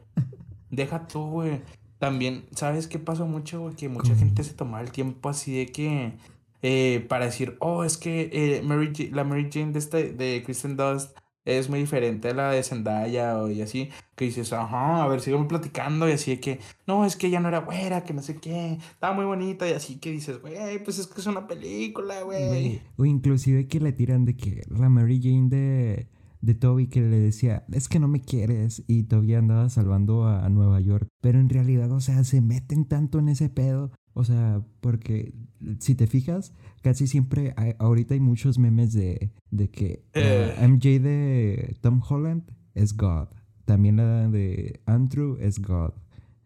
Deja 0.69 1.08
tú, 1.08 1.29
güey. 1.29 1.62
También, 1.98 2.46
¿sabes 2.55 2.88
qué 2.88 3.00
pasó 3.00 3.25
mucho, 3.25 3.60
güey? 3.62 3.75
Que 3.75 3.89
mucha 3.89 4.15
gente 4.15 4.43
se 4.43 4.53
tomaba 4.53 4.81
el 4.81 4.91
tiempo 4.91 5.27
así 5.27 5.58
de 5.58 5.65
que, 5.65 6.13
eh, 6.62 7.05
para 7.10 7.25
decir, 7.25 7.58
oh, 7.60 7.84
es 7.84 7.98
que 7.98 8.29
eh, 8.31 8.62
Mary 8.63 8.93
la 9.12 9.25
Mary 9.25 9.50
Jane 9.51 9.74
de, 9.74 9.79
este, 9.79 10.13
de 10.13 10.41
Kristen 10.46 10.77
Dust 10.77 11.17
es 11.58 11.70
muy 11.70 11.79
diferente 11.79 12.29
a 12.29 12.34
la 12.34 12.51
de 12.51 12.63
Zendaya 12.63 13.38
o 13.38 13.50
y 13.50 13.62
así, 13.62 13.89
que 14.15 14.25
dices, 14.25 14.53
ajá, 14.53 15.03
a 15.03 15.08
ver, 15.08 15.22
sigamos 15.22 15.48
platicando 15.48 16.08
y 16.08 16.12
así 16.13 16.32
de 16.32 16.39
que, 16.39 16.60
no, 16.86 17.06
es 17.06 17.15
que 17.15 17.27
ella 17.27 17.39
no 17.39 17.48
era 17.48 17.60
güera, 17.60 18.03
que 18.03 18.13
no 18.13 18.22
sé 18.22 18.36
qué, 18.38 18.74
estaba 18.74 19.13
muy 19.13 19.25
bonita 19.25 19.68
y 19.68 19.74
así 19.74 19.98
que 19.98 20.12
dices, 20.12 20.41
güey, 20.41 20.84
pues 20.84 21.00
es 21.00 21.08
que 21.08 21.22
es 21.22 21.27
una 21.27 21.48
película, 21.48 22.22
güey. 22.24 22.82
O 22.98 23.06
inclusive 23.06 23.68
que 23.68 23.79
le 23.79 23.91
tiran 23.91 24.25
de 24.25 24.36
que 24.36 24.63
la 24.70 24.89
Mary 24.89 25.20
Jane 25.22 25.50
de, 25.50 26.08
de 26.41 26.53
Toby 26.53 26.88
que 26.88 27.01
le 27.01 27.20
decía, 27.20 27.65
es 27.72 27.88
que 27.88 28.00
no 28.00 28.08
me 28.08 28.22
quieres 28.22 28.84
y 28.88 29.03
Toby 29.03 29.36
andaba 29.36 29.70
salvando 29.70 30.25
a, 30.25 30.46
a 30.46 30.50
Nueva 30.50 30.79
York, 30.79 31.08
pero 31.22 31.39
en 31.39 31.50
realidad, 31.50 31.91
o 31.91 32.00
sea, 32.00 32.24
se 32.24 32.41
meten 32.41 32.86
tanto 32.86 33.20
en 33.20 33.29
ese 33.29 33.50
pedo 33.50 33.91
o 34.13 34.24
sea, 34.24 34.62
porque 34.82 35.34
si 35.80 35.96
te 35.96 36.08
fijas, 36.08 36.54
casi 36.82 37.08
siempre 37.08 37.54
ahorita 37.80 38.13
hay 38.13 38.20
muchos 38.20 38.58
memes 38.58 38.94
de, 38.94 39.32
de 39.51 39.70
que 39.70 40.04
eh. 40.13 40.56
MJ 40.68 41.00
de 41.00 41.78
Tom 41.82 42.01
Holland 42.08 42.51
es 42.74 42.96
God. 42.96 43.28
También 43.66 43.98
la 43.98 44.28
de 44.28 44.82
Andrew 44.86 45.38
es 45.39 45.60
God. 45.62 45.94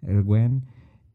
El 0.01 0.23
Gwen. 0.23 0.65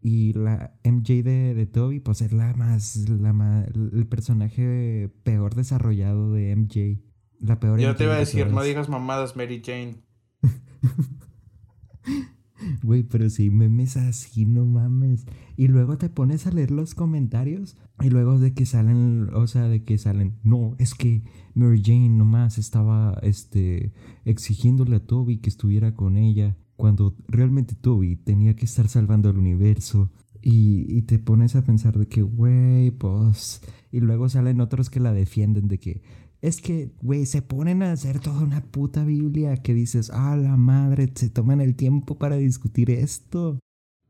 Y 0.00 0.32
la 0.32 0.78
MJ 0.84 1.22
de, 1.22 1.54
de 1.54 1.66
Toby, 1.66 1.98
pues 2.00 2.22
es 2.22 2.32
la 2.32 2.54
más, 2.54 2.96
la 3.08 3.32
más, 3.32 3.66
el 3.66 4.06
personaje 4.06 5.10
peor 5.24 5.56
desarrollado 5.56 6.32
de 6.32 6.54
MJ. 6.54 7.02
La 7.40 7.58
peor. 7.58 7.80
Yo 7.80 7.96
te 7.96 8.04
iba 8.04 8.14
a 8.14 8.18
decir, 8.18 8.46
no 8.46 8.62
digas 8.62 8.88
mamadas, 8.88 9.36
Mary 9.36 9.60
Jane. 9.64 9.96
Güey, 12.82 13.02
pero 13.02 13.30
si 13.30 13.50
memes 13.50 13.96
así, 13.96 14.44
no 14.44 14.64
mames. 14.64 15.26
Y 15.56 15.68
luego 15.68 15.98
te 15.98 16.08
pones 16.08 16.46
a 16.46 16.50
leer 16.50 16.70
los 16.70 16.94
comentarios 16.94 17.76
y 18.00 18.10
luego 18.10 18.38
de 18.38 18.54
que 18.54 18.66
salen, 18.66 19.28
o 19.34 19.46
sea, 19.46 19.68
de 19.68 19.82
que 19.84 19.98
salen, 19.98 20.34
no, 20.42 20.74
es 20.78 20.94
que 20.94 21.22
Mary 21.54 21.82
Jane 21.84 22.08
nomás 22.08 22.58
estaba, 22.58 23.18
este, 23.22 23.92
exigiéndole 24.24 24.96
a 24.96 25.06
Toby 25.06 25.38
que 25.38 25.50
estuviera 25.50 25.94
con 25.94 26.16
ella, 26.16 26.56
cuando 26.76 27.16
realmente 27.26 27.74
Toby 27.74 28.16
tenía 28.16 28.54
que 28.54 28.64
estar 28.64 28.88
salvando 28.88 29.28
al 29.28 29.38
universo. 29.38 30.10
Y, 30.40 30.86
y 30.88 31.02
te 31.02 31.18
pones 31.18 31.56
a 31.56 31.62
pensar 31.62 31.98
de 31.98 32.06
que, 32.06 32.22
güey, 32.22 32.92
pues... 32.92 33.60
Y 33.90 34.00
luego 34.00 34.28
salen 34.28 34.60
otros 34.60 34.88
que 34.88 35.00
la 35.00 35.12
defienden 35.12 35.66
de 35.66 35.78
que, 35.78 36.02
es 36.40 36.60
que, 36.60 36.90
güey, 37.02 37.26
se 37.26 37.42
ponen 37.42 37.82
a 37.82 37.92
hacer 37.92 38.20
toda 38.20 38.42
una 38.42 38.62
puta 38.62 39.04
Biblia 39.04 39.56
que 39.56 39.74
dices, 39.74 40.10
ah, 40.12 40.36
la 40.36 40.56
madre, 40.56 41.08
se 41.14 41.30
toman 41.30 41.60
el 41.60 41.74
tiempo 41.74 42.16
para 42.16 42.36
discutir 42.36 42.90
esto. 42.90 43.58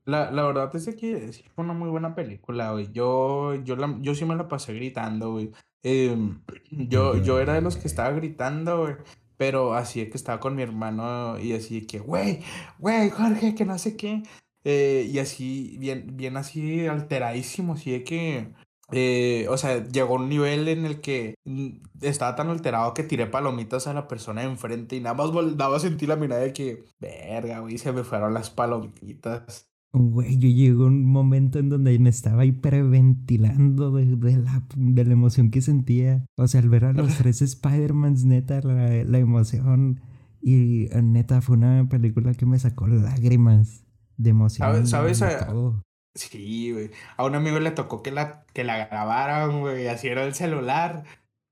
La, 0.04 0.30
la 0.30 0.44
verdad 0.44 0.74
es 0.74 0.94
que 0.94 1.32
sí 1.32 1.44
fue 1.54 1.64
una 1.64 1.74
muy 1.74 1.90
buena 1.90 2.14
película, 2.14 2.72
güey. 2.72 2.90
Yo, 2.92 3.54
yo, 3.56 3.76
yo 4.00 4.14
sí 4.14 4.24
me 4.24 4.36
la 4.36 4.48
pasé 4.48 4.74
gritando, 4.74 5.32
güey. 5.32 5.52
Em, 5.82 6.40
yo, 6.70 7.16
yo 7.16 7.40
era 7.40 7.54
de 7.54 7.60
los 7.60 7.76
que 7.76 7.88
estaba 7.88 8.10
gritando, 8.10 8.82
güey. 8.82 8.94
Pero 9.36 9.74
así 9.74 10.00
es 10.00 10.10
que 10.10 10.16
estaba 10.16 10.40
con 10.40 10.56
mi 10.56 10.62
hermano 10.62 11.38
y 11.38 11.52
así 11.52 11.80
de 11.80 11.86
que, 11.86 11.98
güey, 12.00 12.42
güey, 12.78 13.08
Jorge, 13.10 13.54
que 13.54 13.64
no 13.64 13.78
sé 13.78 13.96
qué. 13.96 14.22
Eh, 14.64 15.08
y 15.10 15.18
así, 15.18 15.76
bien, 15.78 16.16
bien 16.16 16.36
así 16.36 16.86
alteradísimo, 16.86 17.74
así 17.74 17.92
de 17.92 18.04
que 18.04 18.52
eh, 18.90 19.46
o 19.50 19.56
sea, 19.58 19.86
llegó 19.86 20.14
un 20.14 20.28
nivel 20.28 20.66
en 20.68 20.86
el 20.86 21.00
que 21.00 21.34
mm, 21.44 21.68
estaba 22.00 22.36
tan 22.36 22.48
alterado 22.48 22.94
que 22.94 23.02
tiré 23.02 23.26
palomitas 23.26 23.86
a 23.86 23.92
la 23.92 24.08
persona 24.08 24.44
enfrente 24.44 24.96
y 24.96 25.00
nada 25.00 25.14
más 25.14 25.30
daba 25.56 25.76
a 25.76 25.80
sentir 25.80 26.08
la 26.08 26.16
mirada 26.16 26.42
de 26.42 26.52
que, 26.52 26.84
verga, 26.98 27.60
güey, 27.60 27.76
se 27.76 27.92
me 27.92 28.02
fueron 28.02 28.32
las 28.32 28.50
palomitas. 28.50 29.68
Güey, 29.92 30.38
yo 30.38 30.48
llegó 30.48 30.86
un 30.86 31.04
momento 31.04 31.58
en 31.58 31.70
donde 31.70 31.98
me 31.98 32.10
estaba 32.10 32.44
hiperventilando 32.44 33.90
de, 33.92 34.36
la, 34.36 34.62
de 34.76 35.04
la 35.04 35.12
emoción 35.12 35.50
que 35.50 35.60
sentía. 35.60 36.24
O 36.36 36.46
sea, 36.46 36.60
al 36.60 36.68
ver 36.68 36.84
a 36.84 36.92
los 36.92 37.16
tres 37.16 37.42
Spider-Mans, 37.42 38.24
neta, 38.24 38.60
la, 38.62 39.04
la 39.04 39.18
emoción. 39.18 40.00
Y 40.40 40.88
neta, 41.02 41.40
fue 41.40 41.56
una 41.56 41.88
película 41.88 42.34
que 42.34 42.46
me 42.46 42.58
sacó 42.58 42.86
lágrimas 42.86 43.84
de 44.16 44.30
emoción. 44.30 44.86
¿Sabes? 44.86 45.18
¿sabes 45.18 45.74
Sí, 46.14 46.72
güey. 46.72 46.90
A 47.16 47.24
un 47.24 47.34
amigo 47.34 47.60
le 47.60 47.70
tocó 47.70 48.02
que 48.02 48.10
la, 48.10 48.44
que 48.52 48.64
la 48.64 48.86
grabaran, 48.86 49.60
güey. 49.60 49.86
Así 49.88 50.08
era 50.08 50.24
el 50.24 50.34
celular. 50.34 51.04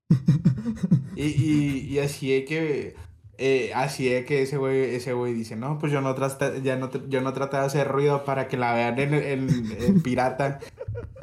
y, 1.15 1.25
y, 1.25 1.79
y 1.89 1.99
así 1.99 2.33
es 2.33 2.45
que. 2.45 2.95
Eh, 3.39 3.71
así 3.75 4.09
es 4.09 4.25
que 4.25 4.41
ese 4.41 4.57
güey, 4.57 4.95
ese 4.95 5.13
güey 5.13 5.33
dice, 5.33 5.55
no, 5.55 5.77
pues 5.77 5.91
yo 5.91 6.01
no 6.01 6.15
traté, 6.15 6.63
ya 6.63 6.75
no, 6.75 6.89
yo 7.07 7.21
no 7.21 7.33
traté 7.33 7.57
de 7.57 7.63
hacer 7.65 7.87
ruido 7.87 8.25
para 8.25 8.47
que 8.47 8.57
la 8.57 8.73
vean 8.73 8.97
en, 8.97 9.13
en, 9.13 10.01
pirata. 10.01 10.59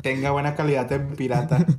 Tenga 0.01 0.31
buena 0.31 0.55
calidad 0.55 0.91
en 0.93 1.17
pirata. 1.17 1.67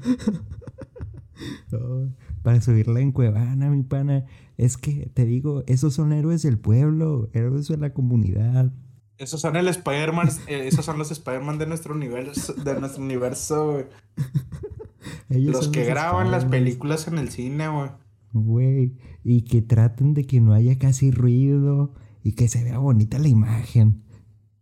para 2.44 2.62
subirla 2.62 3.00
en 3.00 3.12
Cuevana, 3.12 3.70
mi 3.70 3.84
pana. 3.84 4.26
Es 4.58 4.78
que 4.78 5.10
te 5.14 5.26
digo, 5.26 5.64
esos 5.68 5.94
son 5.94 6.12
héroes 6.12 6.42
del 6.44 6.60
pueblo, 6.60 7.30
héroes 7.34 7.68
de 7.68 7.78
la 7.78 7.94
comunidad. 7.94 8.72
Esos 9.18 9.42
son 9.42 9.56
el 9.56 9.68
Spider-Man, 9.68 10.30
eh, 10.48 10.68
esos 10.68 10.86
son 10.86 10.98
los 10.98 11.12
Spider-Man 11.12 11.58
de 11.58 11.68
nuestro 11.68 11.94
universo, 11.94 12.54
de 12.54 12.80
nuestro 12.80 13.04
universo, 13.04 13.84
Ellos 15.30 15.54
Los 15.54 15.68
que 15.70 15.86
graban 15.86 16.32
las 16.32 16.46
películas 16.46 17.08
en 17.08 17.18
el 17.18 17.30
cine, 17.30 17.68
güey. 17.68 17.90
Güey, 18.34 18.98
y 19.24 19.44
que 19.44 19.62
traten 19.62 20.14
de 20.14 20.26
que 20.26 20.42
no 20.42 20.54
haya 20.54 20.78
casi 20.78 21.12
ruido 21.12 21.94
y 22.24 22.34
que 22.34 22.48
se 22.48 22.64
vea 22.64 22.80
bonita 22.80 23.20
la 23.20 23.28
imagen. 23.28 24.04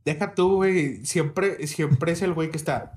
Deja 0.05 0.35
tú, 0.35 0.55
güey. 0.55 1.05
Siempre, 1.05 1.65
siempre 1.65 2.11
es 2.11 2.21
el 2.21 2.33
güey 2.33 2.49
que 2.51 2.57
está. 2.57 2.93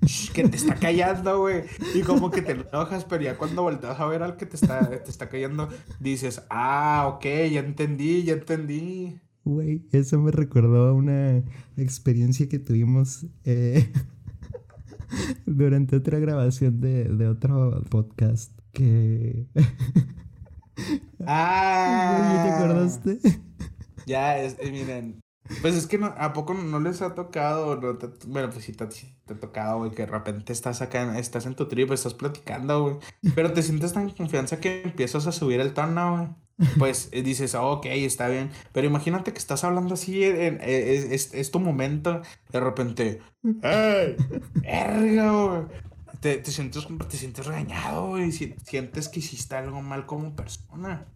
que 0.34 0.48
te 0.48 0.56
está 0.56 0.74
callando, 0.74 1.40
güey. 1.40 1.64
Y 1.94 2.00
como 2.00 2.30
que 2.30 2.42
te 2.42 2.52
enojas, 2.52 3.04
pero 3.04 3.22
ya 3.22 3.36
cuando 3.36 3.62
volteas 3.62 4.00
a 4.00 4.06
ver 4.06 4.22
al 4.22 4.36
que 4.36 4.46
te 4.46 4.56
está, 4.56 4.88
te 4.88 5.10
está 5.10 5.28
callando, 5.28 5.68
dices, 5.98 6.42
ah, 6.48 7.12
ok, 7.14 7.24
ya 7.50 7.60
entendí, 7.60 8.22
ya 8.24 8.32
entendí. 8.32 9.20
Güey, 9.44 9.86
eso 9.92 10.18
me 10.20 10.30
recordó 10.30 10.88
a 10.88 10.92
una 10.92 11.42
experiencia 11.76 12.48
que 12.48 12.58
tuvimos 12.58 13.26
eh, 13.44 13.90
durante 15.46 15.96
otra 15.96 16.18
grabación 16.18 16.80
de, 16.80 17.04
de 17.04 17.28
otro 17.28 17.82
podcast 17.88 18.52
que... 18.72 19.46
Ah. 21.26 22.42
¿Te 22.44 22.50
acordaste? 22.64 23.18
Ya, 24.06 24.38
es, 24.38 24.56
eh, 24.60 24.70
miren. 24.70 25.20
Pues 25.60 25.74
es 25.74 25.86
que 25.86 25.98
no, 25.98 26.06
¿a 26.16 26.32
poco 26.32 26.54
no 26.54 26.78
les 26.80 27.02
ha 27.02 27.14
tocado? 27.14 27.76
No 27.80 27.98
te- 27.98 28.08
bueno, 28.28 28.50
pues 28.50 28.64
sí 28.64 28.72
te, 28.72 28.84
ha 28.84 29.34
tocado, 29.38 29.78
güey, 29.78 29.90
que 29.90 30.06
de 30.06 30.10
repente 30.10 30.52
estás 30.52 30.80
acá, 30.80 31.18
estás 31.18 31.44
en 31.46 31.54
tu 31.54 31.66
trip, 31.66 31.90
estás 31.92 32.14
platicando, 32.14 32.82
güey. 32.82 32.96
Pero 33.34 33.52
te 33.52 33.62
sientes 33.62 33.92
tan 33.92 34.10
confianza 34.10 34.60
que 34.60 34.82
empiezas 34.82 35.26
a 35.26 35.32
subir 35.32 35.60
el 35.60 35.74
tono, 35.74 36.16
güey. 36.16 36.28
Pues 36.78 37.08
eh, 37.12 37.22
dices, 37.22 37.54
"Oh, 37.54 37.70
ok, 37.72 37.86
está 37.86 38.28
bien. 38.28 38.50
Pero 38.72 38.86
imagínate 38.86 39.32
que 39.32 39.38
estás 39.38 39.64
hablando 39.64 39.94
así, 39.94 40.24
en- 40.24 40.58
es, 40.60 41.04
es- 41.10 41.34
es 41.34 41.50
tu 41.50 41.58
momento. 41.60 42.22
De 42.52 42.60
repente, 42.60 43.20
¡Ey! 43.62 44.16
¡Verga, 44.54 45.32
güey! 45.32 45.62
Te, 46.20 46.36
te 46.36 46.50
sientes, 46.50 46.86
te 47.08 47.16
sientes 47.16 47.46
regañado, 47.46 48.16
si- 48.30 48.54
Sientes 48.64 49.08
que 49.08 49.20
hiciste 49.20 49.54
algo 49.56 49.80
mal 49.80 50.04
como 50.06 50.36
persona. 50.36 51.06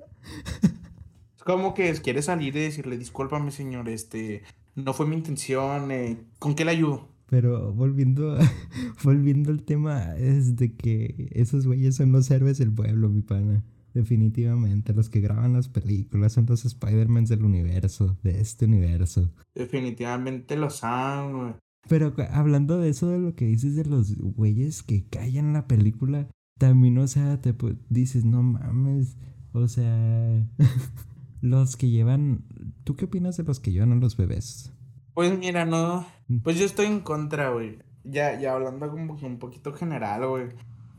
Es 1.36 1.42
como 1.44 1.74
que 1.74 1.92
quieres 1.94 2.24
salir 2.26 2.56
y 2.56 2.60
decirle, 2.60 2.96
discúlpame, 2.96 3.50
señor, 3.50 3.88
este, 3.90 4.42
no 4.74 4.94
fue 4.94 5.06
mi 5.06 5.14
intención, 5.16 5.90
eh, 5.90 6.16
¿con 6.38 6.54
qué 6.54 6.64
le 6.64 6.70
ayudo? 6.70 7.08
Pero 7.28 7.72
volviendo, 7.72 8.38
volviendo 9.04 9.50
al 9.50 9.62
tema, 9.62 10.14
es 10.16 10.56
de 10.56 10.72
que 10.74 11.28
esos 11.32 11.66
güeyes 11.66 11.96
son 11.96 12.12
los 12.12 12.30
héroes 12.30 12.56
del 12.58 12.72
pueblo, 12.72 13.08
mi 13.10 13.20
pana. 13.22 13.62
Definitivamente, 13.94 14.92
los 14.92 15.08
que 15.08 15.20
graban 15.20 15.52
las 15.52 15.68
películas 15.68 16.32
son 16.32 16.46
los 16.46 16.64
Spider-Man 16.64 17.26
del 17.26 17.44
universo, 17.44 18.18
de 18.24 18.40
este 18.40 18.64
universo. 18.64 19.30
Definitivamente 19.54 20.56
lo 20.56 20.68
saben, 20.68 21.38
güey. 21.38 21.54
Pero 21.88 22.12
hablando 22.32 22.78
de 22.78 22.88
eso, 22.88 23.08
de 23.08 23.20
lo 23.20 23.36
que 23.36 23.46
dices 23.46 23.76
de 23.76 23.84
los 23.84 24.16
güeyes 24.16 24.82
que 24.82 25.06
callan 25.06 25.52
la 25.52 25.68
película, 25.68 26.28
también, 26.58 26.98
o 26.98 27.06
sea, 27.06 27.40
te 27.40 27.54
dices, 27.88 28.24
no 28.24 28.42
mames, 28.42 29.16
o 29.52 29.68
sea, 29.68 30.44
los 31.40 31.76
que 31.76 31.90
llevan, 31.90 32.44
¿tú 32.82 32.96
qué 32.96 33.04
opinas 33.04 33.36
de 33.36 33.44
los 33.44 33.60
que 33.60 33.70
llevan 33.70 33.92
a 33.92 33.96
los 33.96 34.16
bebés? 34.16 34.72
Pues 35.14 35.38
mira, 35.38 35.64
no, 35.64 36.04
pues 36.42 36.58
yo 36.58 36.64
estoy 36.64 36.86
en 36.86 37.00
contra, 37.00 37.50
güey. 37.50 37.78
Ya, 38.02 38.38
ya 38.40 38.54
hablando 38.54 38.90
como 38.90 39.16
que 39.16 39.24
un 39.24 39.38
poquito 39.38 39.72
general, 39.72 40.26
güey. 40.26 40.48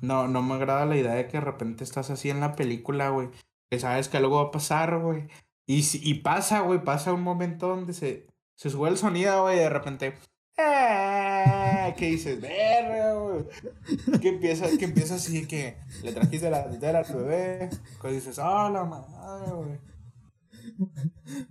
No, 0.05 0.27
no 0.27 0.41
me 0.41 0.55
agrada 0.55 0.85
la 0.85 0.95
idea 0.97 1.13
de 1.15 1.27
que 1.27 1.37
de 1.37 1.41
repente 1.41 1.83
estás 1.83 2.09
así 2.09 2.29
en 2.29 2.39
la 2.39 2.55
película, 2.55 3.09
güey. 3.09 3.29
Que 3.69 3.79
sabes 3.79 4.07
que 4.09 4.17
algo 4.17 4.37
va 4.43 4.49
a 4.49 4.51
pasar, 4.51 4.99
güey. 4.99 5.27
Y, 5.65 5.83
si- 5.83 6.01
y 6.03 6.15
pasa, 6.15 6.61
güey, 6.61 6.83
pasa 6.83 7.13
un 7.13 7.21
momento 7.23 7.67
donde 7.69 7.93
se, 7.93 8.27
se 8.55 8.69
sube 8.69 8.89
el 8.89 8.97
sonido, 8.97 9.43
güey, 9.43 9.57
y 9.57 9.59
de 9.59 9.69
repente. 9.69 10.13
¡eh! 10.57 11.93
¿Qué 11.97 12.07
dices? 12.11 12.39
Verga, 12.41 13.13
güey. 13.15 14.19
Que 14.19 14.29
empieza, 14.29 14.65
que 14.77 14.85
empieza 14.85 15.15
así 15.15 15.45
que 15.47 15.77
le 16.03 16.13
trajiste 16.13 16.49
la 16.49 16.69
tetera 16.69 16.99
al 16.99 17.15
bebé. 17.15 17.69
Que 18.01 18.11
dices, 18.11 18.37
¡ah, 18.39 18.69
la 18.71 18.83
madre, 18.85 19.51
güey! 19.53 19.79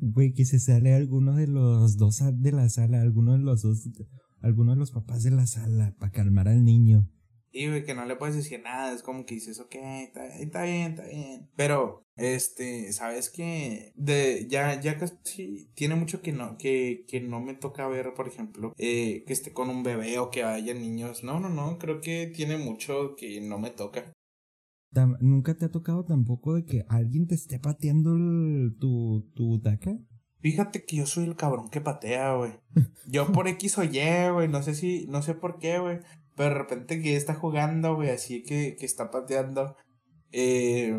Güey, 0.00 0.32
que 0.34 0.44
se 0.44 0.58
sale 0.58 0.94
alguno 0.94 1.34
de 1.34 1.46
los 1.46 1.96
dos 1.96 2.20
de 2.32 2.52
la 2.52 2.68
sala, 2.68 3.00
alguno 3.00 3.32
de 3.32 3.38
los 3.38 3.62
dos, 3.62 3.88
alguno 4.42 4.72
de 4.72 4.78
los 4.78 4.90
papás 4.90 5.22
de 5.22 5.30
la 5.30 5.46
sala, 5.46 5.94
para 5.98 6.12
calmar 6.12 6.48
al 6.48 6.64
niño. 6.64 7.08
Y, 7.56 7.68
güey, 7.68 7.84
que 7.84 7.94
no 7.94 8.04
le 8.04 8.16
puedes 8.16 8.34
decir 8.34 8.60
nada, 8.62 8.92
es 8.92 9.02
como 9.04 9.24
que 9.24 9.36
dices, 9.36 9.60
ok, 9.60 9.74
está, 9.76 10.26
está 10.38 10.64
bien, 10.64 10.90
está 10.92 11.04
bien. 11.06 11.48
Pero, 11.54 12.02
este, 12.16 12.92
sabes 12.92 13.30
que 13.30 13.92
de, 13.94 14.46
ya, 14.48 14.80
ya 14.80 14.98
casi 14.98 15.70
tiene 15.74 15.94
mucho 15.94 16.20
que 16.20 16.32
no, 16.32 16.58
que, 16.58 17.04
que 17.06 17.20
no 17.20 17.40
me 17.40 17.54
toca 17.54 17.86
ver, 17.86 18.12
por 18.14 18.26
ejemplo, 18.26 18.72
eh, 18.76 19.22
que 19.24 19.32
esté 19.32 19.52
con 19.52 19.70
un 19.70 19.84
bebé 19.84 20.18
o 20.18 20.30
que 20.30 20.42
haya 20.42 20.74
niños. 20.74 21.22
No, 21.22 21.38
no, 21.38 21.48
no, 21.48 21.78
creo 21.78 22.00
que 22.00 22.26
tiene 22.26 22.58
mucho 22.58 23.14
que 23.16 23.40
no 23.40 23.58
me 23.58 23.70
toca. 23.70 24.12
¿Nunca 25.20 25.56
te 25.56 25.64
ha 25.64 25.70
tocado 25.70 26.04
tampoco 26.04 26.54
de 26.54 26.64
que 26.64 26.84
alguien 26.88 27.26
te 27.26 27.34
esté 27.34 27.58
pateando 27.58 28.14
el- 28.14 28.76
tu, 28.78 29.30
tu 29.34 29.46
butaca? 29.46 29.96
Fíjate 30.40 30.84
que 30.84 30.96
yo 30.96 31.06
soy 31.06 31.24
el 31.24 31.36
cabrón 31.36 31.68
que 31.70 31.80
patea, 31.80 32.34
güey. 32.34 32.52
Yo 33.06 33.32
por 33.32 33.48
X 33.48 33.78
o 33.78 33.84
Y, 33.84 33.98
güey, 34.32 34.46
no 34.48 34.62
sé 34.62 34.74
si, 34.74 35.06
no 35.08 35.22
sé 35.22 35.34
por 35.34 35.58
qué, 35.58 35.78
güey. 35.78 35.98
Pero 36.36 36.48
de 36.50 36.54
repente 36.56 37.00
que 37.00 37.16
está 37.16 37.34
jugando, 37.34 37.94
güey, 37.94 38.10
así 38.10 38.42
que, 38.42 38.76
que 38.76 38.86
está 38.86 39.10
pateando. 39.10 39.76
Eh, 40.32 40.98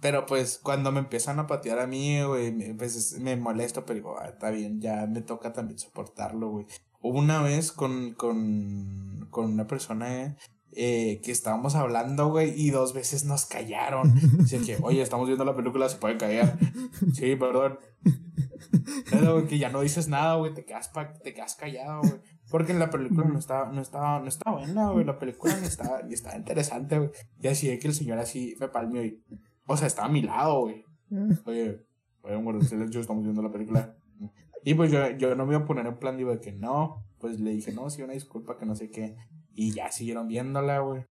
pero 0.00 0.26
pues 0.26 0.58
cuando 0.60 0.90
me 0.90 0.98
empiezan 0.98 1.38
a 1.38 1.46
patear 1.46 1.78
a 1.78 1.86
mí, 1.86 2.20
güey, 2.24 2.74
pues 2.76 2.96
es- 2.96 3.20
me 3.20 3.36
molesto, 3.36 3.84
pero 3.86 3.94
digo, 3.96 4.16
"Ah, 4.18 4.26
está 4.28 4.50
bien, 4.50 4.80
ya 4.80 5.06
me 5.06 5.20
toca 5.22 5.52
también 5.52 5.78
soportarlo, 5.78 6.50
güey. 6.50 6.66
Hubo 7.00 7.18
una 7.20 7.40
vez 7.42 7.70
con, 7.70 8.14
con, 8.14 9.28
con 9.30 9.52
una 9.52 9.66
persona, 9.68 10.36
eh, 10.74 11.20
que 11.22 11.30
estábamos 11.30 11.74
hablando, 11.76 12.30
güey, 12.30 12.52
y 12.60 12.70
dos 12.70 12.94
veces 12.94 13.24
nos 13.24 13.44
callaron. 13.46 14.12
Dice 14.38 14.60
que, 14.62 14.76
oye, 14.82 15.02
estamos 15.02 15.26
viendo 15.28 15.44
la 15.44 15.54
película, 15.54 15.88
se 15.88 15.98
puede 15.98 16.16
callar. 16.16 16.58
Sí, 17.14 17.36
perdón. 17.36 17.78
Pero, 19.10 19.34
güey, 19.34 19.46
que 19.46 19.58
ya 19.58 19.68
no 19.68 19.80
dices 19.82 20.08
nada, 20.08 20.34
güey, 20.36 20.54
te 20.54 20.64
quedas, 20.64 20.88
pa- 20.88 21.12
te 21.12 21.32
quedas 21.34 21.54
callado, 21.54 22.00
güey. 22.02 22.20
Porque 22.52 22.72
en 22.72 22.78
la 22.78 22.90
película 22.90 23.26
no 23.26 23.38
estaba, 23.38 23.72
no 23.72 23.80
estaba, 23.80 24.20
no 24.20 24.28
estaba 24.28 24.58
buena, 24.58 24.90
güey. 24.90 25.06
La 25.06 25.18
película 25.18 25.58
ni 25.58 25.66
estaba, 25.66 26.02
ni 26.02 26.12
estaba 26.12 26.36
interesante, 26.36 26.98
güey. 26.98 27.10
Y 27.40 27.48
así 27.48 27.66
de 27.66 27.78
que 27.78 27.88
el 27.88 27.94
señor 27.94 28.18
así 28.18 28.54
me 28.60 28.68
palmeó 28.68 29.02
y, 29.02 29.22
o 29.66 29.76
sea, 29.76 29.86
estaba 29.86 30.08
a 30.08 30.12
mi 30.12 30.20
lado, 30.20 30.60
güey. 30.60 30.84
Oye, 31.46 31.86
oye, 32.20 32.36
un 32.36 32.62
silencio, 32.62 33.00
estamos 33.00 33.24
viendo 33.24 33.40
la 33.42 33.50
película. 33.50 33.96
Y 34.64 34.74
pues 34.74 34.92
yo, 34.92 35.10
yo 35.16 35.34
no 35.34 35.46
me 35.46 35.54
iba 35.54 35.62
a 35.62 35.66
poner 35.66 35.86
en 35.86 35.98
plan, 35.98 36.18
digo, 36.18 36.30
de 36.30 36.40
que 36.40 36.52
no. 36.52 37.06
Pues 37.18 37.40
le 37.40 37.52
dije, 37.52 37.72
no, 37.72 37.88
sí, 37.88 38.02
una 38.02 38.12
disculpa, 38.12 38.58
que 38.58 38.66
no 38.66 38.76
sé 38.76 38.90
qué. 38.90 39.16
Y 39.54 39.72
ya 39.72 39.90
siguieron 39.90 40.28
viéndola, 40.28 40.80
güey. 40.80 41.06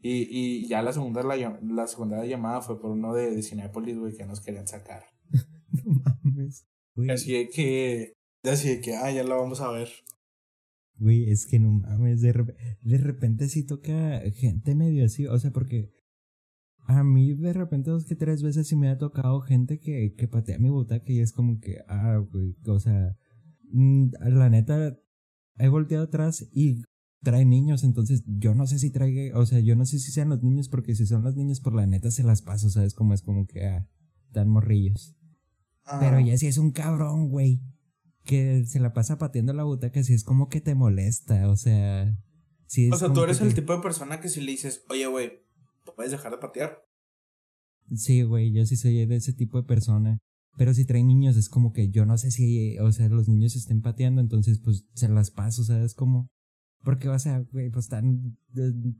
Y, 0.00 0.28
y 0.30 0.66
ya 0.66 0.82
la 0.82 0.92
segunda, 0.92 1.22
la, 1.22 1.36
la 1.62 1.86
segunda 1.86 2.24
llamada 2.24 2.60
fue 2.60 2.80
por 2.80 2.90
uno 2.90 3.14
de, 3.14 3.30
de 3.30 3.42
Cinépolis, 3.42 3.98
güey, 3.98 4.16
que 4.16 4.26
nos 4.26 4.40
querían 4.40 4.66
sacar. 4.66 5.04
No 5.84 6.00
mames. 6.24 6.66
Güey, 6.94 7.10
Así 7.10 7.32
de 7.34 7.48
que, 7.50 8.14
así 8.44 8.68
de 8.68 8.80
que, 8.80 8.96
ah, 8.96 9.10
ya 9.12 9.22
la 9.22 9.36
vamos 9.36 9.60
a 9.60 9.70
ver. 9.70 9.88
Güey, 10.98 11.30
es 11.30 11.46
que 11.46 11.58
no 11.58 11.70
mames, 11.70 12.22
de, 12.22 12.32
de 12.80 12.98
repente 12.98 13.48
sí 13.48 13.64
toca 13.64 14.20
gente 14.34 14.74
medio 14.74 15.04
así, 15.04 15.26
o 15.26 15.38
sea, 15.38 15.52
porque 15.52 15.92
a 16.86 17.02
mí 17.04 17.34
de 17.34 17.52
repente 17.52 17.90
dos 17.90 18.06
que 18.06 18.14
tres 18.14 18.42
veces 18.42 18.68
sí 18.68 18.76
me 18.76 18.88
ha 18.88 18.96
tocado 18.96 19.40
gente 19.40 19.78
que, 19.78 20.14
que 20.14 20.28
patea 20.28 20.58
mi 20.58 20.70
butaca 20.70 21.12
y 21.12 21.20
es 21.20 21.32
como 21.32 21.60
que, 21.60 21.80
ah, 21.88 22.16
güey, 22.16 22.56
o 22.66 22.78
sea, 22.78 23.16
mm, 23.72 24.06
la 24.20 24.48
neta, 24.48 24.98
he 25.58 25.68
volteado 25.68 26.04
atrás 26.04 26.48
y 26.52 26.82
trae 27.22 27.44
niños, 27.44 27.82
entonces 27.84 28.22
yo 28.26 28.54
no 28.54 28.66
sé 28.66 28.78
si 28.78 28.90
traiga, 28.90 29.38
o 29.38 29.44
sea, 29.44 29.60
yo 29.60 29.74
no 29.76 29.84
sé 29.84 29.98
si 29.98 30.12
sean 30.12 30.28
los 30.28 30.42
niños, 30.42 30.68
porque 30.68 30.94
si 30.94 31.06
son 31.06 31.24
los 31.24 31.34
niños 31.36 31.60
por 31.60 31.74
la 31.74 31.86
neta 31.86 32.10
se 32.10 32.22
las 32.22 32.40
paso, 32.40 32.70
¿sabes? 32.70 32.94
Como 32.94 33.14
es 33.14 33.22
como 33.22 33.46
que, 33.46 33.66
ah, 33.66 33.88
dan 34.30 34.48
morrillos. 34.48 35.16
Pero 36.00 36.18
ya 36.20 36.36
si 36.36 36.46
es 36.46 36.58
un 36.58 36.72
cabrón, 36.72 37.28
güey, 37.28 37.60
que 38.26 38.66
se 38.66 38.80
la 38.80 38.92
pasa 38.92 39.16
pateando 39.16 39.54
la 39.54 39.64
butaca, 39.64 40.02
si 40.02 40.12
es 40.12 40.24
como 40.24 40.48
que 40.50 40.60
te 40.60 40.74
molesta, 40.74 41.48
o 41.48 41.56
sea. 41.56 42.02
Es 42.68 42.92
O 42.92 42.96
sea, 42.96 43.12
tú 43.12 43.22
eres 43.22 43.40
el 43.40 43.54
tipo 43.54 43.74
de 43.74 43.80
persona 43.80 44.20
que 44.20 44.28
si 44.28 44.40
le 44.40 44.50
dices, 44.50 44.84
oye, 44.90 45.06
güey, 45.06 45.44
¿puedes 45.94 46.12
dejar 46.12 46.32
de 46.32 46.38
patear? 46.38 46.84
Sí, 47.94 48.22
güey, 48.22 48.52
yo 48.52 48.66
sí 48.66 48.76
soy 48.76 49.06
de 49.06 49.16
ese 49.16 49.32
tipo 49.32 49.56
de 49.56 49.66
persona. 49.66 50.18
Pero 50.56 50.74
si 50.74 50.84
traen 50.84 51.06
niños, 51.06 51.36
es 51.36 51.48
como 51.48 51.72
que 51.72 51.90
yo 51.90 52.06
no 52.06 52.16
sé 52.18 52.30
si, 52.30 52.78
o 52.78 52.90
sea, 52.90 53.08
los 53.08 53.28
niños 53.28 53.56
estén 53.56 53.82
pateando, 53.82 54.20
entonces 54.20 54.58
pues 54.58 54.86
se 54.94 55.08
las 55.08 55.30
paso, 55.30 55.64
¿sabes? 55.64 55.94
Como. 55.94 56.28
Porque, 56.82 57.08
o 57.08 57.18
sea, 57.18 57.40
güey, 57.52 57.70
pues 57.70 57.86
están. 57.86 58.38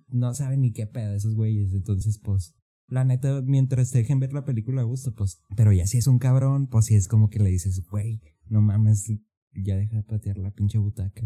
No 0.08 0.34
saben 0.34 0.60
ni 0.60 0.72
qué 0.72 0.86
pedo 0.86 1.14
esos 1.14 1.34
güeyes, 1.34 1.72
entonces 1.72 2.20
pues. 2.22 2.54
La 2.88 3.04
neta, 3.04 3.42
mientras 3.42 3.90
te 3.90 3.98
dejen 3.98 4.20
ver 4.20 4.32
la 4.32 4.44
película 4.44 4.82
a 4.82 4.84
gusto, 4.84 5.12
pues. 5.14 5.42
Pero 5.56 5.72
ya 5.72 5.86
si 5.86 5.98
es 5.98 6.06
un 6.06 6.18
cabrón, 6.18 6.68
pues 6.68 6.86
sí 6.86 6.94
es 6.94 7.08
como 7.08 7.30
que 7.30 7.40
le 7.40 7.50
dices, 7.50 7.84
güey, 7.90 8.20
no 8.48 8.62
mames, 8.62 9.12
ya 9.52 9.76
deja 9.76 9.96
de 9.96 10.02
patear 10.02 10.38
la 10.38 10.50
pinche 10.52 10.78
butaca. 10.78 11.22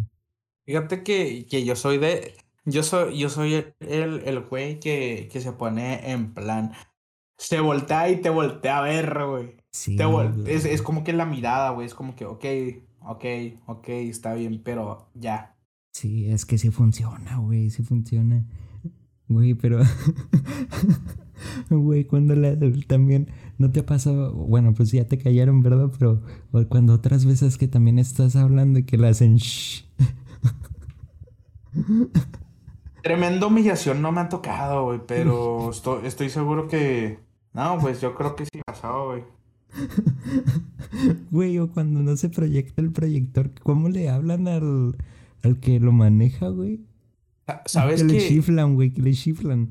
Fíjate 0.64 1.03
que, 1.03 1.46
que 1.46 1.64
yo 1.64 1.77
soy 1.77 1.99
de. 1.99 2.35
Yo 2.64 2.83
soy, 2.83 3.18
yo 3.18 3.29
soy 3.31 3.55
el, 3.81 4.23
el, 4.25 4.40
güey 4.40 4.79
que, 4.81 5.29
que 5.33 5.40
se 5.40 5.53
pone 5.53 6.11
en 6.11 6.35
plan. 6.35 6.73
Se 7.38 7.61
voltea 7.61 8.11
y 8.11 8.20
te 8.20 8.31
voltea 8.31 8.79
a 8.79 8.83
ver, 8.83 9.25
güey. 9.27 9.57
Sí. 9.70 9.96
Te 9.96 10.05
es, 10.55 10.64
es 10.64 10.83
como 10.83 11.05
que 11.05 11.12
la 11.12 11.27
mirada, 11.27 11.70
güey. 11.70 11.87
Es 11.87 11.94
como 11.94 12.14
que, 12.14 12.27
ok, 12.27 12.44
ok, 13.01 13.25
ok, 13.66 13.88
está 13.88 14.35
bien, 14.35 14.62
pero 14.62 15.11
ya. 15.14 15.57
Sí, 15.92 16.29
es 16.31 16.44
que 16.44 16.59
sí 16.59 16.70
funciona, 16.70 17.38
güey, 17.38 17.70
sí 17.70 17.83
funciona. 17.83 18.46
Güey, 19.29 19.55
pero. 19.55 19.81
Güey, 21.70 22.05
cuando 22.05 22.35
la, 22.35 22.57
también 22.87 23.29
no 23.59 23.70
te 23.70 23.81
ha 23.81 23.87
pasado. 23.87 24.33
Bueno, 24.33 24.74
pues 24.74 24.92
ya 24.92 25.07
te 25.07 25.18
callaron, 25.18 25.62
¿verdad? 25.62 25.90
Pero 25.98 26.22
cuando 26.68 26.94
otras 26.94 27.24
veces 27.24 27.59
que 27.59 27.68
también 27.68 27.98
estás 27.98 28.37
hablando 28.37 28.79
y 28.79 28.85
que 28.85 28.96
la 28.96 29.09
hacen 29.09 29.37
shh. 29.37 29.85
Tremenda 33.03 33.46
humillación 33.46 34.03
no 34.03 34.12
me 34.12 34.20
ha 34.20 34.29
tocado, 34.29 34.85
güey, 34.85 35.00
pero 35.07 35.70
estoy, 35.70 36.07
estoy 36.07 36.29
seguro 36.29 36.68
que. 36.68 37.18
No, 37.53 37.79
pues 37.81 38.00
yo 38.00 38.14
creo 38.14 38.37
que 38.37 38.44
sí 38.44 38.61
pasado, 38.64 39.07
güey. 39.09 39.22
Güey, 41.31 41.59
o 41.59 41.70
cuando 41.70 42.03
no 42.03 42.16
se 42.16 42.29
proyecta 42.29 42.83
el 42.83 42.90
proyector, 42.90 43.50
¿cómo 43.62 43.88
le 43.88 44.11
hablan 44.11 44.48
al, 44.48 44.96
al 45.42 45.61
que 45.61 45.79
lo 45.81 45.92
maneja, 45.92 46.48
güey? 46.48 46.81
¿Sabes 47.66 48.03
que 48.03 48.09
que 48.09 48.12
le 48.14 48.29
chiflan, 48.29 48.74
güey, 48.74 48.92
que 48.92 49.03
le 49.03 49.12
chiflan. 49.12 49.70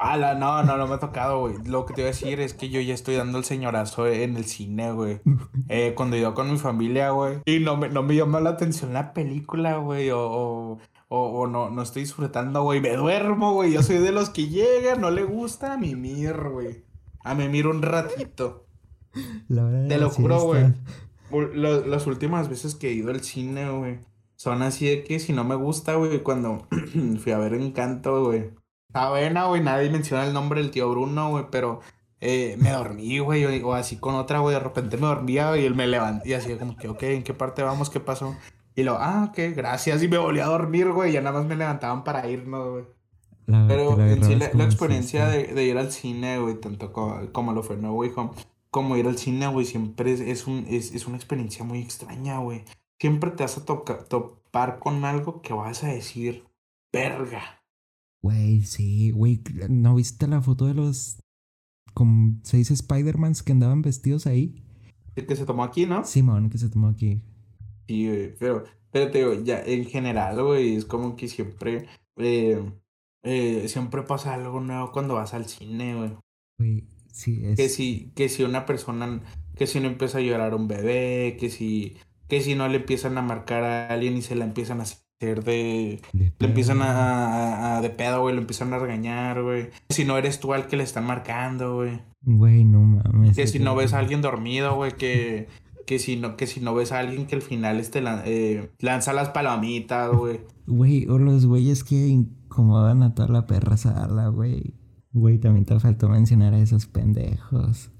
Ah, 0.00 0.16
la- 0.16 0.34
no, 0.34 0.62
no, 0.62 0.76
no 0.76 0.86
me 0.86 0.94
ha 0.94 0.98
tocado, 1.00 1.40
güey. 1.40 1.56
Lo 1.64 1.84
que 1.84 1.92
te 1.94 2.02
iba 2.02 2.08
a 2.08 2.12
decir 2.12 2.38
es 2.40 2.54
que 2.54 2.68
yo 2.68 2.80
ya 2.80 2.94
estoy 2.94 3.16
dando 3.16 3.36
el 3.38 3.44
señorazo 3.44 4.06
en 4.06 4.36
el 4.36 4.44
cine, 4.44 4.92
güey. 4.92 5.20
Eh, 5.68 5.94
cuando 5.96 6.16
iba 6.16 6.34
con 6.34 6.50
mi 6.52 6.58
familia, 6.58 7.10
güey. 7.10 7.38
Y 7.46 7.58
no 7.60 7.76
me, 7.76 7.88
no 7.88 8.02
me 8.04 8.14
llama 8.14 8.38
la 8.40 8.50
atención 8.50 8.92
la 8.92 9.12
película, 9.12 9.78
güey. 9.78 10.10
O, 10.10 10.20
o, 10.20 10.78
o- 11.08 11.46
no, 11.48 11.70
no 11.70 11.82
estoy 11.82 12.02
disfrutando, 12.02 12.62
güey. 12.62 12.80
Me 12.80 12.94
duermo, 12.94 13.54
güey. 13.54 13.72
Yo 13.72 13.82
soy 13.82 13.98
de 13.98 14.12
los 14.12 14.30
que 14.30 14.46
llegan, 14.48 15.00
no 15.00 15.10
le 15.10 15.24
gusta 15.24 15.72
a 15.72 15.76
mimir, 15.78 16.34
güey. 16.48 16.84
A 17.24 17.34
mimir 17.34 17.66
un 17.66 17.82
ratito. 17.82 18.66
La 19.48 19.64
de 19.64 19.88
Te 19.88 19.98
lo 19.98 20.10
juro, 20.10 20.40
güey. 20.42 20.74
lo- 21.54 21.84
Las 21.86 22.06
últimas 22.06 22.48
veces 22.48 22.74
que 22.76 22.90
he 22.90 22.92
ido 22.92 23.10
al 23.10 23.20
cine, 23.22 23.68
güey, 23.70 23.98
son 24.36 24.62
así 24.62 24.86
de 24.86 25.02
que 25.02 25.18
si 25.18 25.32
no 25.32 25.42
me 25.44 25.56
gusta, 25.56 25.94
güey, 25.96 26.22
cuando 26.22 26.68
fui 27.20 27.32
a 27.32 27.38
ver 27.38 27.54
Encanto, 27.54 28.24
güey. 28.26 28.50
Está 28.88 29.10
buena, 29.10 29.44
güey, 29.46 29.62
nadie 29.62 29.90
menciona 29.90 30.24
el 30.26 30.32
nombre 30.32 30.62
del 30.62 30.70
tío 30.70 30.90
Bruno, 30.90 31.28
güey, 31.30 31.44
pero 31.50 31.80
eh, 32.20 32.56
me 32.58 32.70
dormí, 32.70 33.18
güey, 33.18 33.62
o, 33.62 33.74
así 33.74 33.98
con 33.98 34.14
otra, 34.14 34.38
güey, 34.38 34.54
de 34.54 34.60
repente 34.60 34.96
me 34.96 35.06
dormía, 35.06 35.54
y 35.58 35.66
él 35.66 35.74
me 35.74 35.86
levanté 35.86 36.30
y 36.30 36.32
así 36.32 36.54
como 36.56 36.74
que, 36.76 36.88
ok, 36.88 37.02
¿en 37.02 37.22
qué 37.22 37.34
parte 37.34 37.62
vamos? 37.62 37.90
¿Qué 37.90 38.00
pasó? 38.00 38.34
Y 38.74 38.84
lo, 38.84 38.96
ah, 38.98 39.26
ok, 39.28 39.54
gracias, 39.54 40.02
y 40.02 40.08
me 40.08 40.16
volví 40.16 40.40
a 40.40 40.46
dormir, 40.46 40.90
güey, 40.90 41.10
y 41.10 41.12
ya 41.14 41.20
nada 41.20 41.38
más 41.38 41.46
me 41.46 41.56
levantaban 41.56 42.02
para 42.02 42.26
irnos, 42.28 42.70
güey. 42.70 42.84
Pero 43.66 43.98
en 44.00 44.24
sí 44.24 44.34
la, 44.36 44.64
experiencia 44.64 45.26
de, 45.28 45.44
de 45.54 45.64
ir 45.64 45.76
al 45.78 45.92
cine, 45.92 46.38
güey, 46.38 46.54
tanto 46.58 46.92
como, 46.92 47.30
como 47.32 47.52
lo 47.52 47.62
fue 47.62 47.76
No 47.76 47.92
Way 47.92 48.12
Home, 48.16 48.30
como 48.70 48.96
ir 48.96 49.06
al 49.06 49.18
cine, 49.18 49.48
güey, 49.48 49.66
siempre 49.66 50.12
es, 50.12 50.20
es, 50.20 50.46
un, 50.46 50.66
es, 50.68 50.94
es 50.94 51.06
una 51.06 51.16
experiencia 51.16 51.64
muy 51.64 51.80
extraña, 51.80 52.38
güey. 52.38 52.64
Siempre 52.98 53.30
te 53.32 53.42
vas 53.44 53.56
a 53.58 53.64
toca- 53.64 54.04
topar 54.04 54.78
con 54.78 55.04
algo 55.04 55.40
que 55.42 55.52
vas 55.54 55.84
a 55.84 55.88
decir, 55.88 56.46
verga. 56.92 57.57
Güey, 58.22 58.62
sí, 58.62 59.10
güey. 59.10 59.40
¿No 59.68 59.94
viste 59.94 60.26
la 60.26 60.40
foto 60.40 60.66
de 60.66 60.74
los 60.74 61.20
como 61.94 62.38
seis 62.42 62.70
Spider-Mans 62.70 63.42
que 63.42 63.52
andaban 63.52 63.82
vestidos 63.82 64.26
ahí? 64.26 64.64
El 65.16 65.26
que 65.26 65.36
se 65.36 65.46
tomó 65.46 65.64
aquí, 65.64 65.86
¿no? 65.86 66.04
Simón, 66.04 66.50
que 66.50 66.58
se 66.58 66.68
tomó 66.68 66.88
aquí. 66.88 67.20
Sí, 67.88 68.06
güey, 68.06 68.36
pero, 68.38 68.64
pero 68.90 69.10
te 69.10 69.18
digo, 69.18 69.34
ya 69.42 69.62
en 69.64 69.84
general, 69.84 70.42
güey, 70.42 70.76
es 70.76 70.84
como 70.84 71.16
que 71.16 71.28
siempre, 71.28 71.88
eh, 72.16 72.62
eh, 73.24 73.68
siempre 73.68 74.02
pasa 74.02 74.34
algo 74.34 74.60
nuevo 74.60 74.92
cuando 74.92 75.14
vas 75.14 75.34
al 75.34 75.46
cine, 75.46 75.96
güey. 75.96 76.10
Güey, 76.58 76.84
sí, 77.10 77.40
es. 77.44 77.56
Que 77.56 77.68
si, 77.68 78.12
que 78.14 78.28
si 78.28 78.42
una 78.42 78.66
persona, 78.66 79.22
que 79.56 79.66
si 79.66 79.80
no 79.80 79.88
empieza 79.88 80.18
a 80.18 80.22
llorar 80.22 80.52
a 80.52 80.56
un 80.56 80.68
bebé, 80.68 81.36
que 81.40 81.50
si, 81.50 81.96
que 82.28 82.40
si 82.40 82.54
no 82.54 82.68
le 82.68 82.76
empiezan 82.76 83.18
a 83.18 83.22
marcar 83.22 83.64
a 83.64 83.88
alguien 83.88 84.16
y 84.16 84.22
se 84.22 84.36
la 84.36 84.44
empiezan 84.44 84.80
a 84.80 84.82
hacer 84.84 85.07
de, 85.20 85.34
de 86.12 86.32
le 86.38 86.46
empiezan 86.46 86.80
a, 86.82 86.92
a- 86.92 87.76
a- 87.78 87.80
de 87.80 87.90
pedo, 87.90 88.20
güey, 88.22 88.34
lo 88.34 88.40
empiezan 88.40 88.72
a 88.72 88.78
regañar, 88.78 89.42
güey. 89.42 89.70
Si 89.90 90.04
no 90.04 90.16
eres 90.16 90.38
tú 90.40 90.52
al 90.54 90.66
que 90.68 90.76
le 90.76 90.84
están 90.84 91.04
marcando, 91.06 91.76
güey. 91.76 92.00
Güey, 92.22 92.64
no 92.64 92.80
mames. 92.80 93.36
Que 93.36 93.46
si 93.46 93.58
no 93.58 93.74
ves 93.74 93.92
a 93.94 93.98
alguien 93.98 94.20
dormido, 94.22 94.74
güey, 94.76 94.92
que, 94.96 95.48
que 95.86 95.98
si 95.98 96.16
no, 96.16 96.36
que 96.36 96.46
si 96.46 96.60
no 96.60 96.74
ves 96.74 96.92
a 96.92 96.98
alguien 97.00 97.26
que 97.26 97.34
al 97.36 97.42
final 97.42 97.80
este 97.80 98.00
lan- 98.02 98.22
eh, 98.24 98.70
lanza 98.78 99.12
las 99.12 99.30
palomitas, 99.30 100.10
güey. 100.14 100.40
Güey, 100.66 101.06
o 101.08 101.18
los 101.18 101.46
güeyes 101.46 101.82
que 101.84 101.94
incomodan 102.06 103.02
a 103.02 103.14
toda 103.14 103.28
la 103.28 103.46
perra 103.46 103.76
sala, 103.76 104.28
güey. 104.28 104.74
Güey, 105.12 105.38
también 105.38 105.64
te 105.64 105.78
faltó 105.80 106.08
mencionar 106.08 106.54
a 106.54 106.58
esos 106.58 106.86
pendejos. 106.86 107.90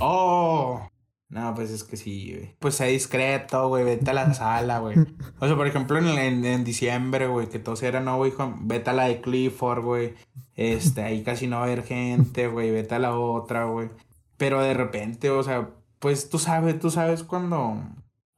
¡Oh! 0.00 0.82
No, 1.30 1.54
pues 1.54 1.70
es 1.70 1.84
que 1.84 1.96
sí, 1.96 2.34
güey. 2.34 2.56
Pues 2.58 2.76
sé 2.76 2.86
discreto, 2.86 3.68
güey. 3.68 3.84
Vete 3.84 4.10
a 4.10 4.14
la 4.14 4.32
sala, 4.32 4.78
güey. 4.78 4.96
O 5.40 5.46
sea, 5.46 5.56
por 5.56 5.66
ejemplo, 5.66 5.98
en, 5.98 6.06
en, 6.06 6.44
en 6.44 6.64
diciembre, 6.64 7.26
güey, 7.26 7.48
que 7.48 7.58
todos 7.58 7.82
eran, 7.82 8.06
no, 8.06 8.16
güey, 8.16 8.32
vete 8.60 8.90
a 8.90 8.92
la 8.94 9.04
de 9.04 9.20
Clifford, 9.20 9.84
güey. 9.84 10.14
Este, 10.54 11.02
ahí 11.02 11.22
casi 11.22 11.46
no 11.46 11.56
va 11.56 11.62
a 11.62 11.66
haber 11.66 11.84
gente, 11.84 12.48
güey. 12.48 12.70
Vete 12.70 12.94
a 12.94 12.98
la 12.98 13.18
otra, 13.18 13.64
güey. 13.64 13.90
Pero 14.38 14.62
de 14.62 14.72
repente, 14.72 15.30
o 15.30 15.42
sea, 15.42 15.70
pues 15.98 16.30
tú 16.30 16.38
sabes, 16.38 16.78
tú 16.78 16.90
sabes 16.90 17.24
cuando, 17.24 17.76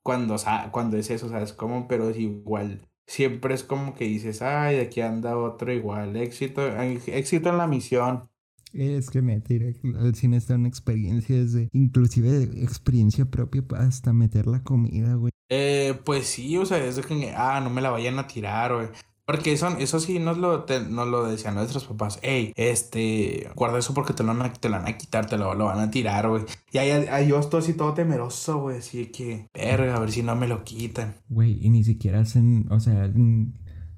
cuando, 0.02 0.36
cuando 0.72 0.96
es 0.96 1.10
eso, 1.10 1.28
¿sabes 1.28 1.52
cómo? 1.52 1.86
Pero 1.86 2.10
es 2.10 2.18
igual. 2.18 2.88
Siempre 3.06 3.54
es 3.54 3.64
como 3.64 3.94
que 3.94 4.04
dices, 4.04 4.42
ay, 4.42 4.78
aquí 4.78 5.00
anda 5.00 5.36
otro 5.36 5.72
igual. 5.72 6.16
Éxito, 6.16 6.66
éxito 6.66 7.50
en 7.50 7.58
la 7.58 7.66
misión. 7.66 8.29
Es 8.72 9.10
que 9.10 9.22
meter 9.22 9.76
al 9.98 10.14
cine 10.14 10.36
está 10.36 10.54
una 10.54 10.68
experiencia 10.68 11.36
desde, 11.36 11.68
inclusive 11.72 12.42
experiencia 12.62 13.24
propia 13.24 13.62
hasta 13.78 14.12
meter 14.12 14.46
la 14.46 14.62
comida, 14.62 15.14
güey. 15.14 15.32
Eh, 15.48 15.98
pues 16.04 16.26
sí, 16.26 16.56
o 16.56 16.64
sea, 16.66 16.84
es 16.84 16.96
de 16.96 17.02
que, 17.02 17.32
ah, 17.36 17.60
no 17.62 17.70
me 17.70 17.80
la 17.80 17.90
vayan 17.90 18.18
a 18.18 18.26
tirar, 18.26 18.74
güey. 18.74 18.88
Porque 19.26 19.52
eso, 19.52 19.68
eso 19.78 20.00
sí 20.00 20.18
nos 20.18 20.38
lo, 20.38 20.64
te- 20.64 20.84
nos 20.88 21.06
lo 21.06 21.24
decían 21.24 21.54
nuestros 21.54 21.84
papás. 21.84 22.18
Ey, 22.22 22.52
este, 22.56 23.48
guarda 23.54 23.78
eso 23.78 23.94
porque 23.94 24.12
te 24.12 24.24
lo 24.24 24.28
van 24.34 24.42
a, 24.42 24.52
te 24.52 24.68
lo 24.68 24.76
van 24.76 24.88
a 24.88 24.98
quitar, 24.98 25.26
te 25.26 25.38
lo, 25.38 25.54
lo 25.54 25.66
van 25.66 25.78
a 25.78 25.90
tirar, 25.90 26.28
güey. 26.28 26.42
Y 26.72 26.78
ahí, 26.78 26.90
ahí 26.90 27.28
yo 27.28 27.38
estoy 27.38 27.60
así 27.60 27.74
todo 27.74 27.94
temeroso, 27.94 28.60
güey. 28.60 28.78
Así 28.78 29.06
que, 29.06 29.46
verga, 29.54 29.94
a 29.96 30.00
ver 30.00 30.10
si 30.10 30.24
no 30.24 30.34
me 30.34 30.48
lo 30.48 30.64
quitan. 30.64 31.14
Güey, 31.28 31.64
y 31.64 31.70
ni 31.70 31.84
siquiera 31.84 32.20
hacen, 32.20 32.66
o 32.70 32.80
sea, 32.80 33.08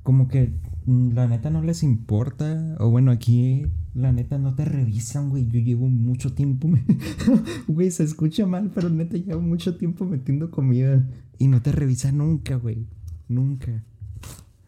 como 0.03 0.29
que 0.29 0.53
la 0.87 1.27
neta 1.29 1.49
no 1.49 1.63
les 1.63 1.83
importa. 1.83 2.77
O 2.79 2.91
bueno, 2.91 3.11
aquí 3.11 3.65
la 3.95 4.13
neta 4.13 4.39
no 4.39 4.55
te 4.55 4.65
revisan, 4.65 5.31
güey. 5.31 5.47
Yo 5.49 5.61
llevo 5.61 5.89
mucho 5.89 6.33
tiempo. 6.35 6.69
me- 6.69 6.85
Güey, 7.69 7.91
se 7.91 8.05
escucha 8.05 8.47
mal, 8.47 8.71
pero 8.75 8.89
neta 8.89 9.17
llevo 9.17 9.41
mucho 9.43 9.77
tiempo 9.77 10.05
metiendo 10.05 10.51
comida. 10.51 11.07
Y 11.39 11.49
no 11.49 11.61
te 11.63 11.73
revisan 11.73 12.19
nunca, 12.19 12.57
güey. 12.57 12.87
Nunca. 13.29 13.85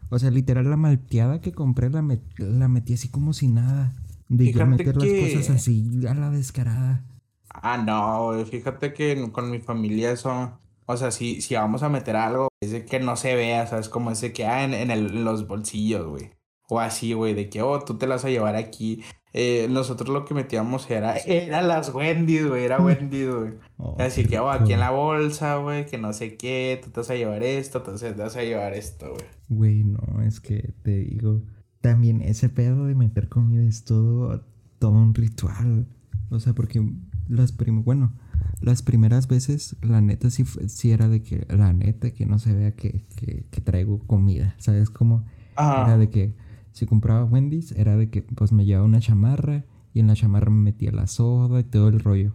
O 0.09 0.19
sea, 0.19 0.29
literal, 0.31 0.69
la 0.69 0.77
malteada 0.77 1.41
que 1.41 1.51
compré 1.51 1.89
la, 1.89 2.01
met- 2.01 2.37
la 2.37 2.67
metí 2.67 2.93
así 2.93 3.09
como 3.09 3.33
si 3.33 3.47
nada. 3.47 3.95
De 4.29 4.45
Fíjate 4.45 4.65
meter 4.65 4.97
que- 4.97 5.21
las 5.31 5.33
cosas 5.39 5.55
así 5.55 5.89
a 6.07 6.13
la 6.13 6.29
descarada. 6.29 7.05
Ah, 7.49 7.77
no, 7.83 8.25
güey, 8.33 8.45
fíjate 8.45 8.93
que 8.93 9.29
con 9.31 9.49
mi 9.49 9.59
familia 9.59 10.11
eso, 10.11 10.59
o 10.85 10.97
sea, 10.97 11.09
si, 11.11 11.41
si 11.41 11.55
vamos 11.55 11.83
a 11.83 11.89
meter 11.89 12.15
algo, 12.17 12.49
es 12.61 12.71
de 12.71 12.85
que 12.85 12.99
no 12.99 13.15
se 13.15 13.33
vea, 13.35 13.65
¿sabes? 13.65 13.87
Como 13.87 14.11
ese 14.11 14.33
que, 14.33 14.45
ah, 14.45 14.63
en, 14.65 14.73
en 14.73 14.91
el- 14.91 15.07
en 15.15 15.23
los 15.25 15.47
bolsillos, 15.47 16.05
güey. 16.07 16.31
O 16.67 16.79
así, 16.79 17.13
güey, 17.13 17.33
de 17.33 17.49
que, 17.49 17.61
oh, 17.61 17.79
tú 17.79 17.97
te 17.97 18.07
las 18.07 18.17
vas 18.23 18.25
a 18.25 18.29
llevar 18.29 18.55
aquí. 18.55 19.01
Eh, 19.33 19.67
nosotros 19.69 20.09
lo 20.09 20.23
que 20.25 20.33
metíamos 20.33 20.89
era, 20.89 21.17
era 21.17 21.61
las 21.61 21.93
Wendy's, 21.93 22.47
güey, 22.47 22.63
era 22.63 22.79
Wendy's, 22.83 23.29
güey. 23.29 23.53
Oh, 23.77 23.97
Así 23.99 24.25
que, 24.25 24.39
oh, 24.39 24.49
aquí 24.49 24.73
en 24.73 24.79
la 24.79 24.91
bolsa, 24.91 25.57
güey, 25.57 25.85
que 25.85 25.97
no 25.97 26.13
sé 26.13 26.37
qué, 26.37 26.79
tú 26.83 26.89
te 26.89 27.01
vas 27.01 27.09
a 27.09 27.15
llevar 27.15 27.43
esto, 27.43 27.79
entonces 27.79 28.15
te 28.15 28.21
vas 28.21 28.35
a 28.35 28.43
llevar 28.43 28.73
esto, 28.73 29.07
güey. 29.11 29.25
Güey, 29.49 29.83
no, 29.83 30.21
es 30.23 30.39
que 30.39 30.73
te 30.83 30.97
digo. 30.99 31.41
También 31.81 32.21
ese 32.21 32.49
pedo 32.49 32.85
de 32.85 32.95
meter 32.95 33.29
comida 33.29 33.63
es 33.63 33.83
todo, 33.83 34.43
todo 34.79 34.91
un 34.91 35.13
ritual. 35.13 35.85
O 36.31 36.39
sea, 36.39 36.53
porque 36.53 36.83
las 37.27 37.51
prim 37.51 37.83
bueno, 37.83 38.13
las 38.61 38.81
primeras 38.81 39.27
veces, 39.27 39.75
la 39.83 40.01
neta 40.01 40.29
sí, 40.31 40.45
fue- 40.45 40.67
sí 40.69 40.91
era 40.91 41.07
de 41.09 41.21
que, 41.21 41.45
la 41.49 41.73
neta, 41.73 42.09
que 42.11 42.25
no 42.25 42.39
se 42.39 42.53
vea 42.55 42.71
que, 42.71 43.05
que, 43.15 43.45
que 43.51 43.61
traigo 43.61 43.99
comida. 44.07 44.55
¿Sabes 44.57 44.89
cómo? 44.89 45.25
Era 45.57 45.83
Ajá. 45.83 45.97
de 45.97 46.09
que 46.09 46.33
si 46.75 46.85
compraba 46.85 47.23
Wendy's, 47.23 47.71
era 47.71 47.95
de 47.95 48.09
que 48.09 48.21
pues 48.21 48.51
me 48.51 48.65
llevaba 48.65 48.85
una 48.85 48.99
chamarra 48.99 49.63
y 49.93 50.01
en 50.01 50.07
la 50.07 50.13
chamarra 50.13 50.51
me 50.51 50.61
metía 50.61 50.91
la 50.91 51.07
soda 51.07 51.61
y 51.61 51.63
todo 51.63 51.87
el 51.87 52.01
rollo. 52.01 52.33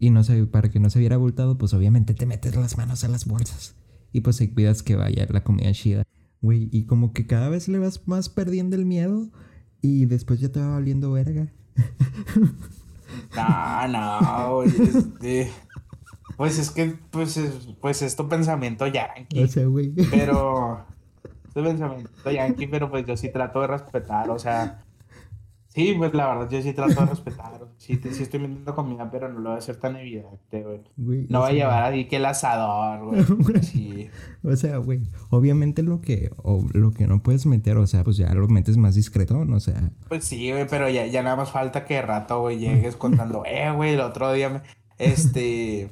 Y 0.00 0.10
no 0.10 0.24
sé, 0.24 0.46
para 0.46 0.68
que 0.68 0.80
no 0.80 0.90
se 0.90 0.98
viera 0.98 1.14
abultado, 1.14 1.58
pues 1.58 1.74
obviamente 1.74 2.12
te 2.12 2.26
metes 2.26 2.56
las 2.56 2.76
manos 2.76 3.04
a 3.04 3.08
las 3.08 3.24
bolsas. 3.24 3.76
Y 4.12 4.22
pues 4.22 4.38
te 4.38 4.52
cuidas 4.52 4.82
que 4.82 4.96
vaya 4.96 5.28
la 5.30 5.44
comida 5.44 5.70
chida. 5.70 6.02
Güey, 6.40 6.68
y 6.72 6.86
como 6.86 7.12
que 7.12 7.28
cada 7.28 7.48
vez 7.50 7.68
le 7.68 7.78
vas 7.78 8.08
más 8.08 8.28
perdiendo 8.28 8.74
el 8.74 8.84
miedo 8.84 9.30
y 9.80 10.06
después 10.06 10.40
ya 10.40 10.50
te 10.50 10.58
va 10.58 10.70
valiendo 10.70 11.12
verga. 11.12 11.52
No, 13.36 13.88
no, 13.88 14.54
güey, 14.56 14.70
este, 14.70 15.52
Pues 16.36 16.58
es 16.58 16.70
que, 16.72 16.96
pues 17.12 17.36
es, 17.36 17.52
pues 17.80 18.02
es 18.02 18.16
tu 18.16 18.28
pensamiento 18.28 18.88
yankee. 18.88 19.44
O 19.44 19.46
sea, 19.46 19.66
güey. 19.66 19.92
Pero. 20.10 20.84
Tu 21.58 21.64
pensamiento 21.64 22.30
yankee, 22.30 22.68
pero 22.68 22.88
pues 22.88 23.04
yo 23.04 23.16
sí 23.16 23.30
trato 23.32 23.60
de 23.62 23.66
respetar, 23.66 24.30
o 24.30 24.38
sea. 24.38 24.84
Sí, 25.66 25.94
pues 25.96 26.14
la 26.14 26.26
verdad 26.28 26.48
yo 26.50 26.62
sí 26.62 26.72
trato 26.72 27.00
de 27.00 27.06
respetar. 27.06 27.60
Sí, 27.76 27.96
te- 27.98 28.12
sí 28.12 28.22
estoy 28.22 28.40
vendiendo 28.40 28.74
comida, 28.74 29.10
pero 29.10 29.28
no 29.28 29.38
lo 29.40 29.50
voy 29.50 29.56
a 29.56 29.58
hacer 29.58 29.76
tan 29.76 29.96
evidente, 29.96 30.62
güey. 30.62 30.80
Güey, 30.96 31.26
No 31.28 31.38
o 31.38 31.42
va 31.42 31.48
a 31.48 31.50
sea, 31.50 31.58
llevar 31.58 31.82
ahí 31.92 32.06
que 32.06 32.16
el 32.16 32.24
asador, 32.26 33.04
güey. 33.42 33.62
Sí. 33.62 34.08
O 34.42 34.56
sea, 34.56 34.78
güey, 34.78 35.02
obviamente 35.30 35.82
lo 35.82 36.00
que, 36.00 36.30
o 36.42 36.64
lo 36.72 36.92
que 36.92 37.06
no 37.06 37.22
puedes 37.22 37.44
meter, 37.46 37.76
o 37.76 37.86
sea, 37.86 38.02
pues 38.02 38.16
ya 38.16 38.32
lo 38.34 38.48
metes 38.48 38.76
más 38.76 38.94
discreto, 38.94 39.38
o 39.38 39.60
sea, 39.60 39.90
Pues 40.08 40.24
sí, 40.24 40.50
güey, 40.50 40.66
pero 40.68 40.88
ya, 40.88 41.06
ya 41.06 41.22
nada 41.22 41.36
más 41.36 41.50
falta 41.50 41.84
que 41.84 41.94
de 41.94 42.02
rato, 42.02 42.40
güey, 42.40 42.58
llegues 42.58 42.96
contando, 42.96 43.42
eh, 43.46 43.70
güey, 43.70 43.94
el 43.94 44.00
otro 44.00 44.32
día 44.32 44.48
me, 44.48 44.62
este, 44.98 45.90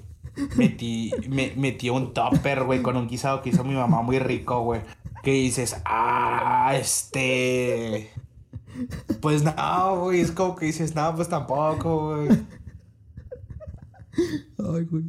metí, 0.57 1.13
me, 1.29 1.53
metí 1.57 1.91
un 1.91 2.13
topper, 2.13 2.65
güey, 2.65 2.83
con 2.83 2.97
un 2.97 3.07
guisado 3.07 3.41
que 3.43 3.51
hizo 3.51 3.63
mi 3.63 3.75
mamá 3.75 4.03
muy 4.03 4.19
rico, 4.19 4.63
güey. 4.63 4.81
Que 5.27 5.33
dices, 5.33 5.75
ah, 5.85 6.73
este, 6.81 8.11
pues 9.21 9.43
no, 9.43 10.01
güey, 10.03 10.21
es 10.21 10.31
como 10.31 10.55
que 10.55 10.67
dices, 10.67 10.95
no, 10.95 11.17
pues 11.17 11.29
tampoco, 11.29 12.15
güey. 12.15 12.29
ay, 14.59 14.85
güey. 14.85 15.03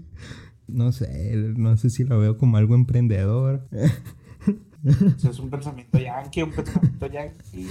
No 0.68 0.92
sé, 0.92 1.36
no 1.56 1.78
sé 1.78 1.92
si 1.92 2.04
lo 2.04 2.18
veo 2.18 2.36
como 2.40 2.58
algo 2.58 2.74
emprendedor. 2.74 3.68
Eso 4.84 5.30
es 5.30 5.38
un 5.38 5.52
pensamiento 5.52 6.00
yankee, 6.00 6.42
un 6.42 6.52
pensamiento 6.52 7.06
yankee. 7.06 7.68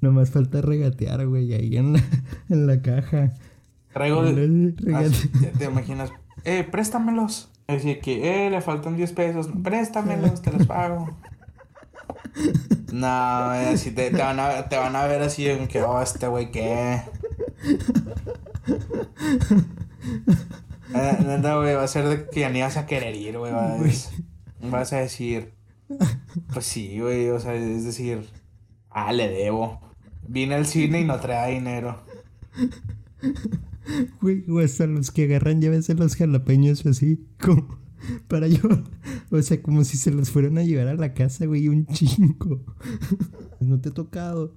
Nomás 0.00 0.30
falta 0.30 0.60
regatear, 0.60 1.24
güey, 1.28 1.54
ahí 1.54 1.76
en 1.76 1.92
la, 1.92 2.02
en 2.48 2.66
la 2.66 2.82
caja. 2.82 3.32
Traigo, 3.92 4.22
Regate- 4.24 4.94
así, 4.96 5.28
te, 5.28 5.46
te 5.56 5.64
imaginas, 5.66 6.10
eh, 6.42 6.64
préstamelos. 6.68 7.48
Así 7.68 7.94
que, 8.00 8.46
eh, 8.46 8.50
le 8.50 8.60
faltan 8.60 8.96
10 8.96 9.12
pesos, 9.12 9.48
préstamelos, 9.62 10.42
te 10.42 10.50
los 10.50 10.66
pago. 10.66 11.16
No, 12.92 13.54
eh, 13.54 13.70
así 13.74 13.90
te, 13.90 14.10
te 14.10 14.18
van 14.18 14.38
a, 14.38 14.68
te 14.68 14.76
van 14.76 14.94
a 14.94 15.06
ver 15.06 15.22
así 15.22 15.48
en 15.48 15.66
que, 15.66 15.82
oh, 15.82 16.00
este 16.00 16.26
güey, 16.28 16.50
¿qué? 16.50 17.02
Eh, 20.94 21.40
güey, 21.40 21.74
va 21.74 21.82
a 21.82 21.88
ser 21.88 22.06
de 22.08 22.28
que 22.28 22.40
ya 22.40 22.50
ni 22.50 22.60
vas 22.60 22.76
a 22.76 22.86
querer 22.86 23.16
ir, 23.16 23.36
güey. 23.36 23.52
Vas, 23.52 24.12
vas 24.60 24.92
a 24.92 24.98
decir, 24.98 25.54
pues 26.52 26.66
sí, 26.66 27.00
güey, 27.00 27.30
o 27.30 27.40
sea, 27.40 27.54
es 27.54 27.84
decir, 27.84 28.28
ah, 28.90 29.12
le 29.12 29.28
debo. 29.28 29.80
Vine 30.28 30.54
al 30.54 30.66
cine 30.66 31.00
y 31.00 31.04
no 31.04 31.18
traía 31.18 31.54
dinero. 31.54 32.00
Güey, 34.20 34.44
o 34.48 34.60
hasta 34.60 34.86
los 34.86 35.10
que 35.10 35.24
agarran 35.24 35.60
llaves 35.60 35.86
de 35.88 35.94
los 35.94 36.16
jalapeños 36.16 36.86
así, 36.86 37.26
como 37.40 37.78
para 38.28 38.46
llevar. 38.46 38.84
O 39.30 39.40
sea, 39.42 39.60
como 39.62 39.84
si 39.84 39.96
se 39.96 40.10
los 40.10 40.30
fueran 40.30 40.58
a 40.58 40.62
llevar 40.62 40.88
a 40.88 40.94
la 40.94 41.14
casa, 41.14 41.46
güey, 41.46 41.68
un 41.68 41.86
chingo. 41.86 42.60
No 43.60 43.80
te 43.80 43.88
he 43.88 43.92
tocado. 43.92 44.52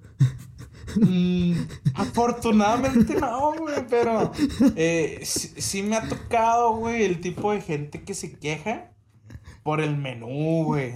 Mm, 0.97 1.53
afortunadamente 1.93 3.15
no, 3.15 3.53
güey, 3.53 3.87
pero 3.89 4.33
eh, 4.75 5.21
sí, 5.23 5.81
me 5.81 5.95
ha 5.95 6.09
tocado, 6.09 6.75
güey, 6.75 7.03
el 7.03 7.21
tipo 7.21 7.53
de 7.53 7.61
gente 7.61 8.03
que 8.03 8.13
se 8.13 8.33
queja 8.37 8.91
por 9.63 9.79
el 9.79 9.95
menú, 9.95 10.65
güey. 10.65 10.91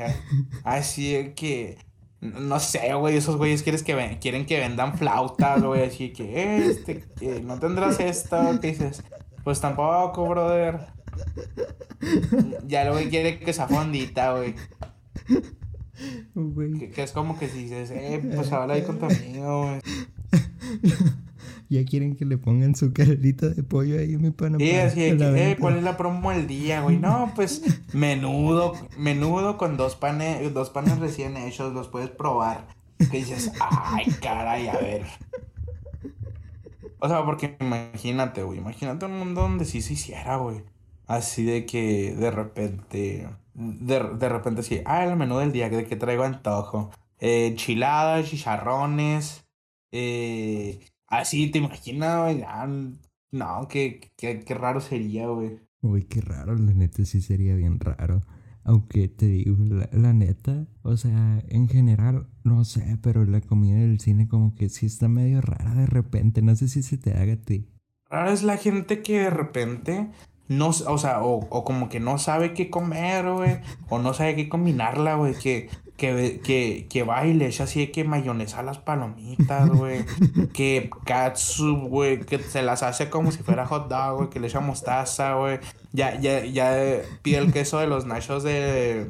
Así 0.66 1.32
que, 1.38 1.78
no 2.20 2.60
sé, 2.60 2.94
güey, 2.96 3.16
esos 3.16 3.38
güeyes 3.38 3.64
quieres 3.64 3.82
que 3.84 4.18
quieren 4.20 4.46
que 4.46 4.60
vendan 4.60 4.98
flautas, 4.98 5.64
güey, 5.64 5.84
así 5.84 6.12
que, 6.12 6.70
este, 6.70 7.06
que 7.18 7.40
no 7.40 7.60
tendrás 7.60 8.02
esto, 8.02 8.60
que 8.60 8.72
dices, 8.72 9.04
pues 9.44 9.62
tampoco, 9.62 10.28
brother. 10.28 11.01
Ya 12.68 12.86
luego 12.86 13.10
quiere 13.10 13.40
que 13.40 13.54
sea 13.54 13.68
fondita, 13.68 14.34
güey. 14.34 14.56
Güey. 16.34 16.74
Que, 16.80 16.90
que 16.90 17.04
es 17.04 17.12
como 17.12 17.38
que 17.38 17.48
si 17.48 17.64
dices, 17.64 17.92
eh, 17.92 18.22
pues 18.36 18.52
habla 18.52 18.74
ahí 18.74 18.84
con 18.84 19.00
tu 19.00 19.06
amigo, 19.06 19.66
güey. 19.66 19.82
Ya 21.72 21.86
quieren 21.86 22.18
que 22.18 22.26
le 22.26 22.38
pongan 22.38 22.76
su 22.76 22.92
carrita 22.92 23.48
de 23.48 23.64
pollo 23.64 23.98
ahí, 23.98 24.18
mi 24.18 24.32
pana. 24.32 24.58
Sí, 24.58 24.72
así 24.72 24.96
que, 24.96 25.52
eh. 25.52 25.58
¿cuál 25.58 25.78
es 25.78 25.84
la 25.84 25.96
promo 25.96 26.32
del 26.32 26.46
día, 26.46 26.82
güey? 26.82 26.98
No, 26.98 27.32
pues 27.34 27.62
menudo, 27.94 28.74
menudo 28.98 29.58
con 29.58 29.78
dos 29.78 29.96
panes, 29.96 30.54
dos 30.54 30.70
panes 30.70 31.00
recién 31.00 31.38
hechos, 31.38 31.74
los 31.74 31.88
puedes 31.88 32.10
probar. 32.10 32.68
Que 32.98 33.20
dices, 33.20 33.54
ay, 33.62 34.06
caray, 34.22 34.68
a 34.68 34.74
ver. 34.74 35.06
O 37.00 37.08
sea, 37.08 37.24
porque 37.24 37.56
imagínate, 37.62 38.44
güey, 38.44 38.60
imagínate 38.60 39.06
un 39.06 39.18
mundo 39.18 39.40
donde 39.40 39.64
sí 39.64 39.82
se 39.82 39.94
hiciera, 39.94 40.36
güey. 40.36 40.64
Así 41.12 41.44
de 41.44 41.66
que 41.66 42.16
de 42.16 42.32
repente, 42.32 43.28
de, 43.54 44.00
de 44.18 44.30
repente 44.30 44.62
así, 44.62 44.80
ah, 44.86 45.04
el 45.04 45.18
menú 45.18 45.40
del 45.40 45.52
día, 45.52 45.70
de 45.70 45.86
que 45.86 45.98
traigo 45.98 46.24
antojo. 46.24 46.90
Eh, 47.20 47.48
enchiladas, 47.48 48.30
chicharrones, 48.30 49.46
eh, 49.92 50.80
así, 51.08 51.52
¿te 51.52 51.58
imaginas, 51.58 52.18
güey? 52.18 52.44
Ah, 52.48 52.66
no, 53.30 53.68
qué, 53.68 54.10
qué, 54.16 54.40
qué 54.40 54.54
raro 54.54 54.80
sería, 54.80 55.28
güey. 55.28 55.60
Uy, 55.82 56.04
qué 56.04 56.22
raro, 56.22 56.56
la 56.56 56.72
neta 56.72 57.04
sí 57.04 57.20
sería 57.20 57.56
bien 57.56 57.82
raro. 57.82 58.22
Aunque 58.64 59.10
te 59.10 59.26
digo, 59.26 59.58
la, 59.66 59.90
la 59.92 60.14
neta, 60.14 60.66
o 60.82 60.96
sea, 60.96 61.44
en 61.50 61.68
general, 61.68 62.30
no 62.46 62.64
sé, 62.64 62.98
pero 63.02 63.26
la 63.26 63.42
comida 63.42 63.80
del 63.80 64.00
cine 64.00 64.30
como 64.30 64.56
que 64.56 64.70
sí 64.70 64.86
está 64.86 65.10
medio 65.10 65.42
rara 65.42 65.74
de 65.74 65.88
repente. 65.88 66.42
No 66.42 66.56
sé 66.56 66.70
si 66.70 66.82
se 66.84 66.98
te 66.98 67.12
haga 67.12 67.34
a 67.34 67.42
ti. 67.42 67.68
Raro 68.10 68.32
es 68.32 68.44
la 68.44 68.56
gente 68.56 69.02
que 69.02 69.20
de 69.20 69.30
repente 69.30 70.10
no, 70.52 70.68
o 70.68 70.98
sea, 70.98 71.24
o, 71.24 71.48
o 71.50 71.64
como 71.64 71.88
que 71.88 72.02
no 72.02 72.18
sabe 72.18 72.54
qué 72.54 72.70
comer, 72.70 73.32
güey, 73.32 73.62
o 73.88 74.00
no 74.00 74.14
sabe 74.14 74.36
qué 74.36 74.50
combinarla, 74.50 75.16
güey, 75.16 75.34
que, 75.34 75.70
que, 75.96 76.42
que, 76.44 76.88
que 76.90 77.04
va 77.04 77.26
y 77.26 77.34
le 77.34 77.48
echa 77.48 77.64
así 77.64 77.80
de 77.80 77.92
que 77.92 78.04
mayonesa 78.04 78.62
las 78.62 78.78
palomitas, 78.78 79.70
güey, 79.70 80.04
que 80.54 80.90
katsu, 81.06 81.88
güey, 81.88 82.20
que 82.20 82.38
se 82.40 82.64
las 82.64 82.84
hace 82.84 83.10
como 83.10 83.32
si 83.32 83.44
fuera 83.44 83.66
hot 83.66 83.88
dog, 83.88 84.18
güey, 84.18 84.30
que 84.30 84.42
le 84.42 84.48
echa 84.48 84.60
mostaza, 84.60 85.36
güey, 85.36 85.60
ya, 85.94 86.20
ya, 86.20 86.44
ya 86.44 87.02
pide 87.22 87.38
el 87.38 87.54
queso 87.54 87.80
de 87.80 87.88
los 87.88 88.06
nachos 88.06 88.44
de, 88.44 89.08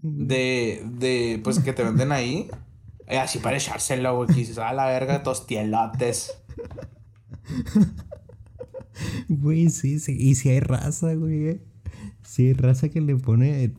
de, 0.00 0.82
de, 0.86 1.40
pues 1.44 1.58
que 1.58 1.74
te 1.74 1.84
venden 1.84 2.12
ahí, 2.12 2.48
eh, 3.08 3.18
así 3.18 3.40
para 3.40 3.58
echárselo, 3.58 4.16
güey, 4.16 4.28
que 4.28 4.36
dices, 4.36 4.56
a 4.56 4.72
la 4.72 4.86
verga, 4.86 5.22
tostielotes. 5.22 6.42
Güey, 9.28 9.70
sí, 9.70 9.98
sí. 9.98 10.16
Y 10.18 10.34
si 10.34 10.50
hay 10.50 10.60
raza, 10.60 11.14
güey. 11.14 11.48
eh. 11.48 11.60
Sí 12.22 12.46
hay 12.48 12.52
raza 12.54 12.88
que 12.88 13.00
le 13.00 13.16
pone. 13.16 13.72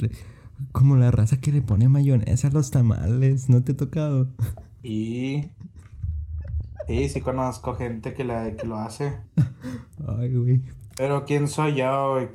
Como 0.72 0.96
la 0.96 1.12
raza 1.12 1.38
que 1.40 1.52
le 1.52 1.62
pone 1.62 1.90
mayonesa 1.90 2.48
a 2.48 2.52
los 2.52 2.72
tamales. 2.72 3.50
¿No 3.50 3.64
te 3.64 3.74
ha 3.74 3.78
tocado? 3.78 4.30
Y 4.84 5.46
sí, 6.88 7.10
sí 7.10 7.22
conozco 7.22 7.76
gente 7.76 8.14
que, 8.14 8.24
la, 8.24 8.56
que 8.56 8.68
lo 8.68 8.78
hace. 8.78 9.18
Ay, 10.08 10.34
güey. 10.36 10.62
Pero 10.96 11.26
¿quién 11.26 11.48
soy 11.48 11.76
yo, 11.76 12.14
güey? 12.14 12.28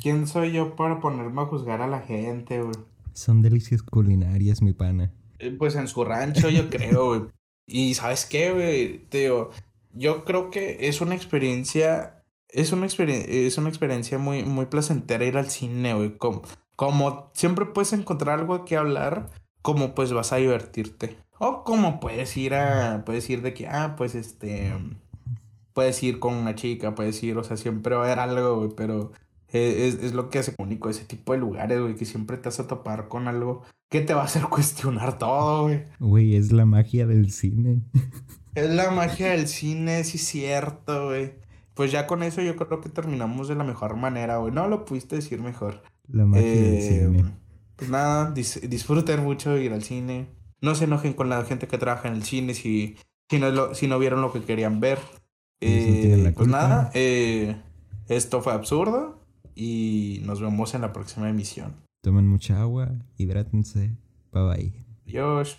¿Quién 0.00 0.26
soy 0.26 0.52
yo 0.52 0.76
para 0.76 1.00
ponerme 1.00 1.40
a 1.42 1.46
juzgar 1.46 1.80
a 1.82 1.88
la 1.88 2.00
gente, 2.00 2.62
güey? 2.62 2.76
Son 3.12 3.42
delicias 3.42 3.82
culinarias, 3.82 4.62
mi 4.62 4.72
pana. 4.72 5.10
Eh, 5.40 5.50
Pues 5.58 5.74
en 5.74 5.88
su 5.88 6.04
rancho, 6.04 6.48
yo 6.50 6.68
creo, 6.70 7.06
güey. 7.08 7.22
Y 7.66 7.94
¿sabes 7.94 8.24
qué, 8.26 8.52
güey? 8.52 8.98
Te 9.08 9.18
digo, 9.22 9.50
yo 9.92 10.24
creo 10.24 10.50
que 10.50 10.88
es 10.88 11.00
una 11.00 11.14
experiencia, 11.14 12.22
es 12.48 12.72
una 12.72 12.86
experiencia, 12.86 13.32
es 13.32 13.58
una 13.58 13.68
experiencia 13.68 14.18
muy, 14.18 14.44
muy 14.44 14.66
placentera 14.66 15.24
ir 15.24 15.36
al 15.36 15.50
cine, 15.50 15.94
güey. 15.94 16.16
Como, 16.16 16.42
como 16.76 17.30
siempre 17.34 17.66
puedes 17.66 17.92
encontrar 17.92 18.38
algo 18.38 18.64
que 18.64 18.76
hablar, 18.76 19.30
como 19.62 19.94
pues 19.94 20.12
vas 20.12 20.32
a 20.32 20.36
divertirte. 20.36 21.16
O 21.38 21.64
como 21.64 22.00
puedes 22.00 22.36
ir 22.36 22.54
a, 22.54 23.04
puedes 23.04 23.28
ir 23.30 23.42
de 23.42 23.54
que, 23.54 23.68
ah, 23.68 23.94
pues 23.96 24.14
este, 24.14 24.72
puedes 25.72 26.02
ir 26.02 26.18
con 26.18 26.34
una 26.34 26.54
chica, 26.54 26.94
puedes 26.94 27.22
ir, 27.22 27.38
o 27.38 27.44
sea, 27.44 27.56
siempre 27.56 27.94
va 27.94 28.02
a 28.02 28.06
haber 28.06 28.18
algo, 28.18 28.56
güey, 28.56 28.70
pero 28.76 29.12
eh, 29.52 29.86
es, 29.86 30.02
es 30.02 30.12
lo 30.14 30.28
que 30.28 30.40
hace 30.40 30.54
único 30.58 30.88
ese 30.88 31.04
tipo 31.04 31.32
de 31.32 31.38
lugares, 31.38 31.80
güey, 31.80 31.94
que 31.94 32.04
siempre 32.04 32.36
te 32.36 32.48
vas 32.48 32.60
a 32.60 32.66
topar 32.66 33.08
con 33.08 33.28
algo 33.28 33.62
que 33.88 34.00
te 34.00 34.14
va 34.14 34.22
a 34.22 34.24
hacer 34.24 34.42
cuestionar 34.50 35.18
todo, 35.18 35.64
güey. 35.64 35.84
Güey, 36.00 36.36
es 36.36 36.52
la 36.52 36.66
magia 36.66 37.06
del 37.06 37.30
cine. 37.30 37.82
Es 38.64 38.70
la 38.70 38.90
magia 38.90 39.30
del 39.30 39.48
cine, 39.48 40.04
sí 40.04 40.16
es 40.16 40.24
cierto, 40.26 41.06
güey. 41.06 41.32
Pues 41.74 41.92
ya 41.92 42.06
con 42.06 42.22
eso 42.22 42.42
yo 42.42 42.56
creo 42.56 42.80
que 42.80 42.88
terminamos 42.88 43.48
de 43.48 43.54
la 43.54 43.64
mejor 43.64 43.96
manera, 43.96 44.38
güey. 44.38 44.52
No 44.52 44.66
lo 44.68 44.84
pudiste 44.84 45.16
decir 45.16 45.40
mejor. 45.40 45.82
La 46.08 46.24
magia 46.24 46.44
del 46.46 46.74
Eh, 46.74 46.82
cine. 47.10 47.24
pues 47.76 47.88
nada, 47.90 48.34
dis- 48.34 48.60
disfruten 48.68 49.22
mucho 49.22 49.56
ir 49.58 49.72
al 49.72 49.82
cine. 49.84 50.26
No 50.60 50.74
se 50.74 50.84
enojen 50.84 51.12
con 51.12 51.28
la 51.28 51.44
gente 51.44 51.68
que 51.68 51.78
trabaja 51.78 52.08
en 52.08 52.14
el 52.14 52.24
cine 52.24 52.54
si, 52.54 52.96
si, 53.30 53.38
no, 53.38 53.50
lo- 53.50 53.74
si 53.74 53.86
no 53.86 53.98
vieron 53.98 54.22
lo 54.22 54.32
que 54.32 54.42
querían 54.42 54.80
ver. 54.80 54.98
No 54.98 55.04
Eh, 55.60 56.32
pues 56.36 56.48
nada, 56.48 56.90
eh, 56.94 57.60
esto 58.08 58.42
fue 58.42 58.52
absurdo 58.52 59.24
y 59.54 60.20
nos 60.24 60.40
vemos 60.40 60.74
en 60.74 60.80
la 60.82 60.92
próxima 60.92 61.28
emisión. 61.28 61.74
Tomen 62.02 62.26
mucha 62.26 62.60
agua, 62.60 62.90
hidrátense. 63.16 63.96
Bye 64.32 64.42
bye. 64.48 64.72
Adiós. 65.06 65.58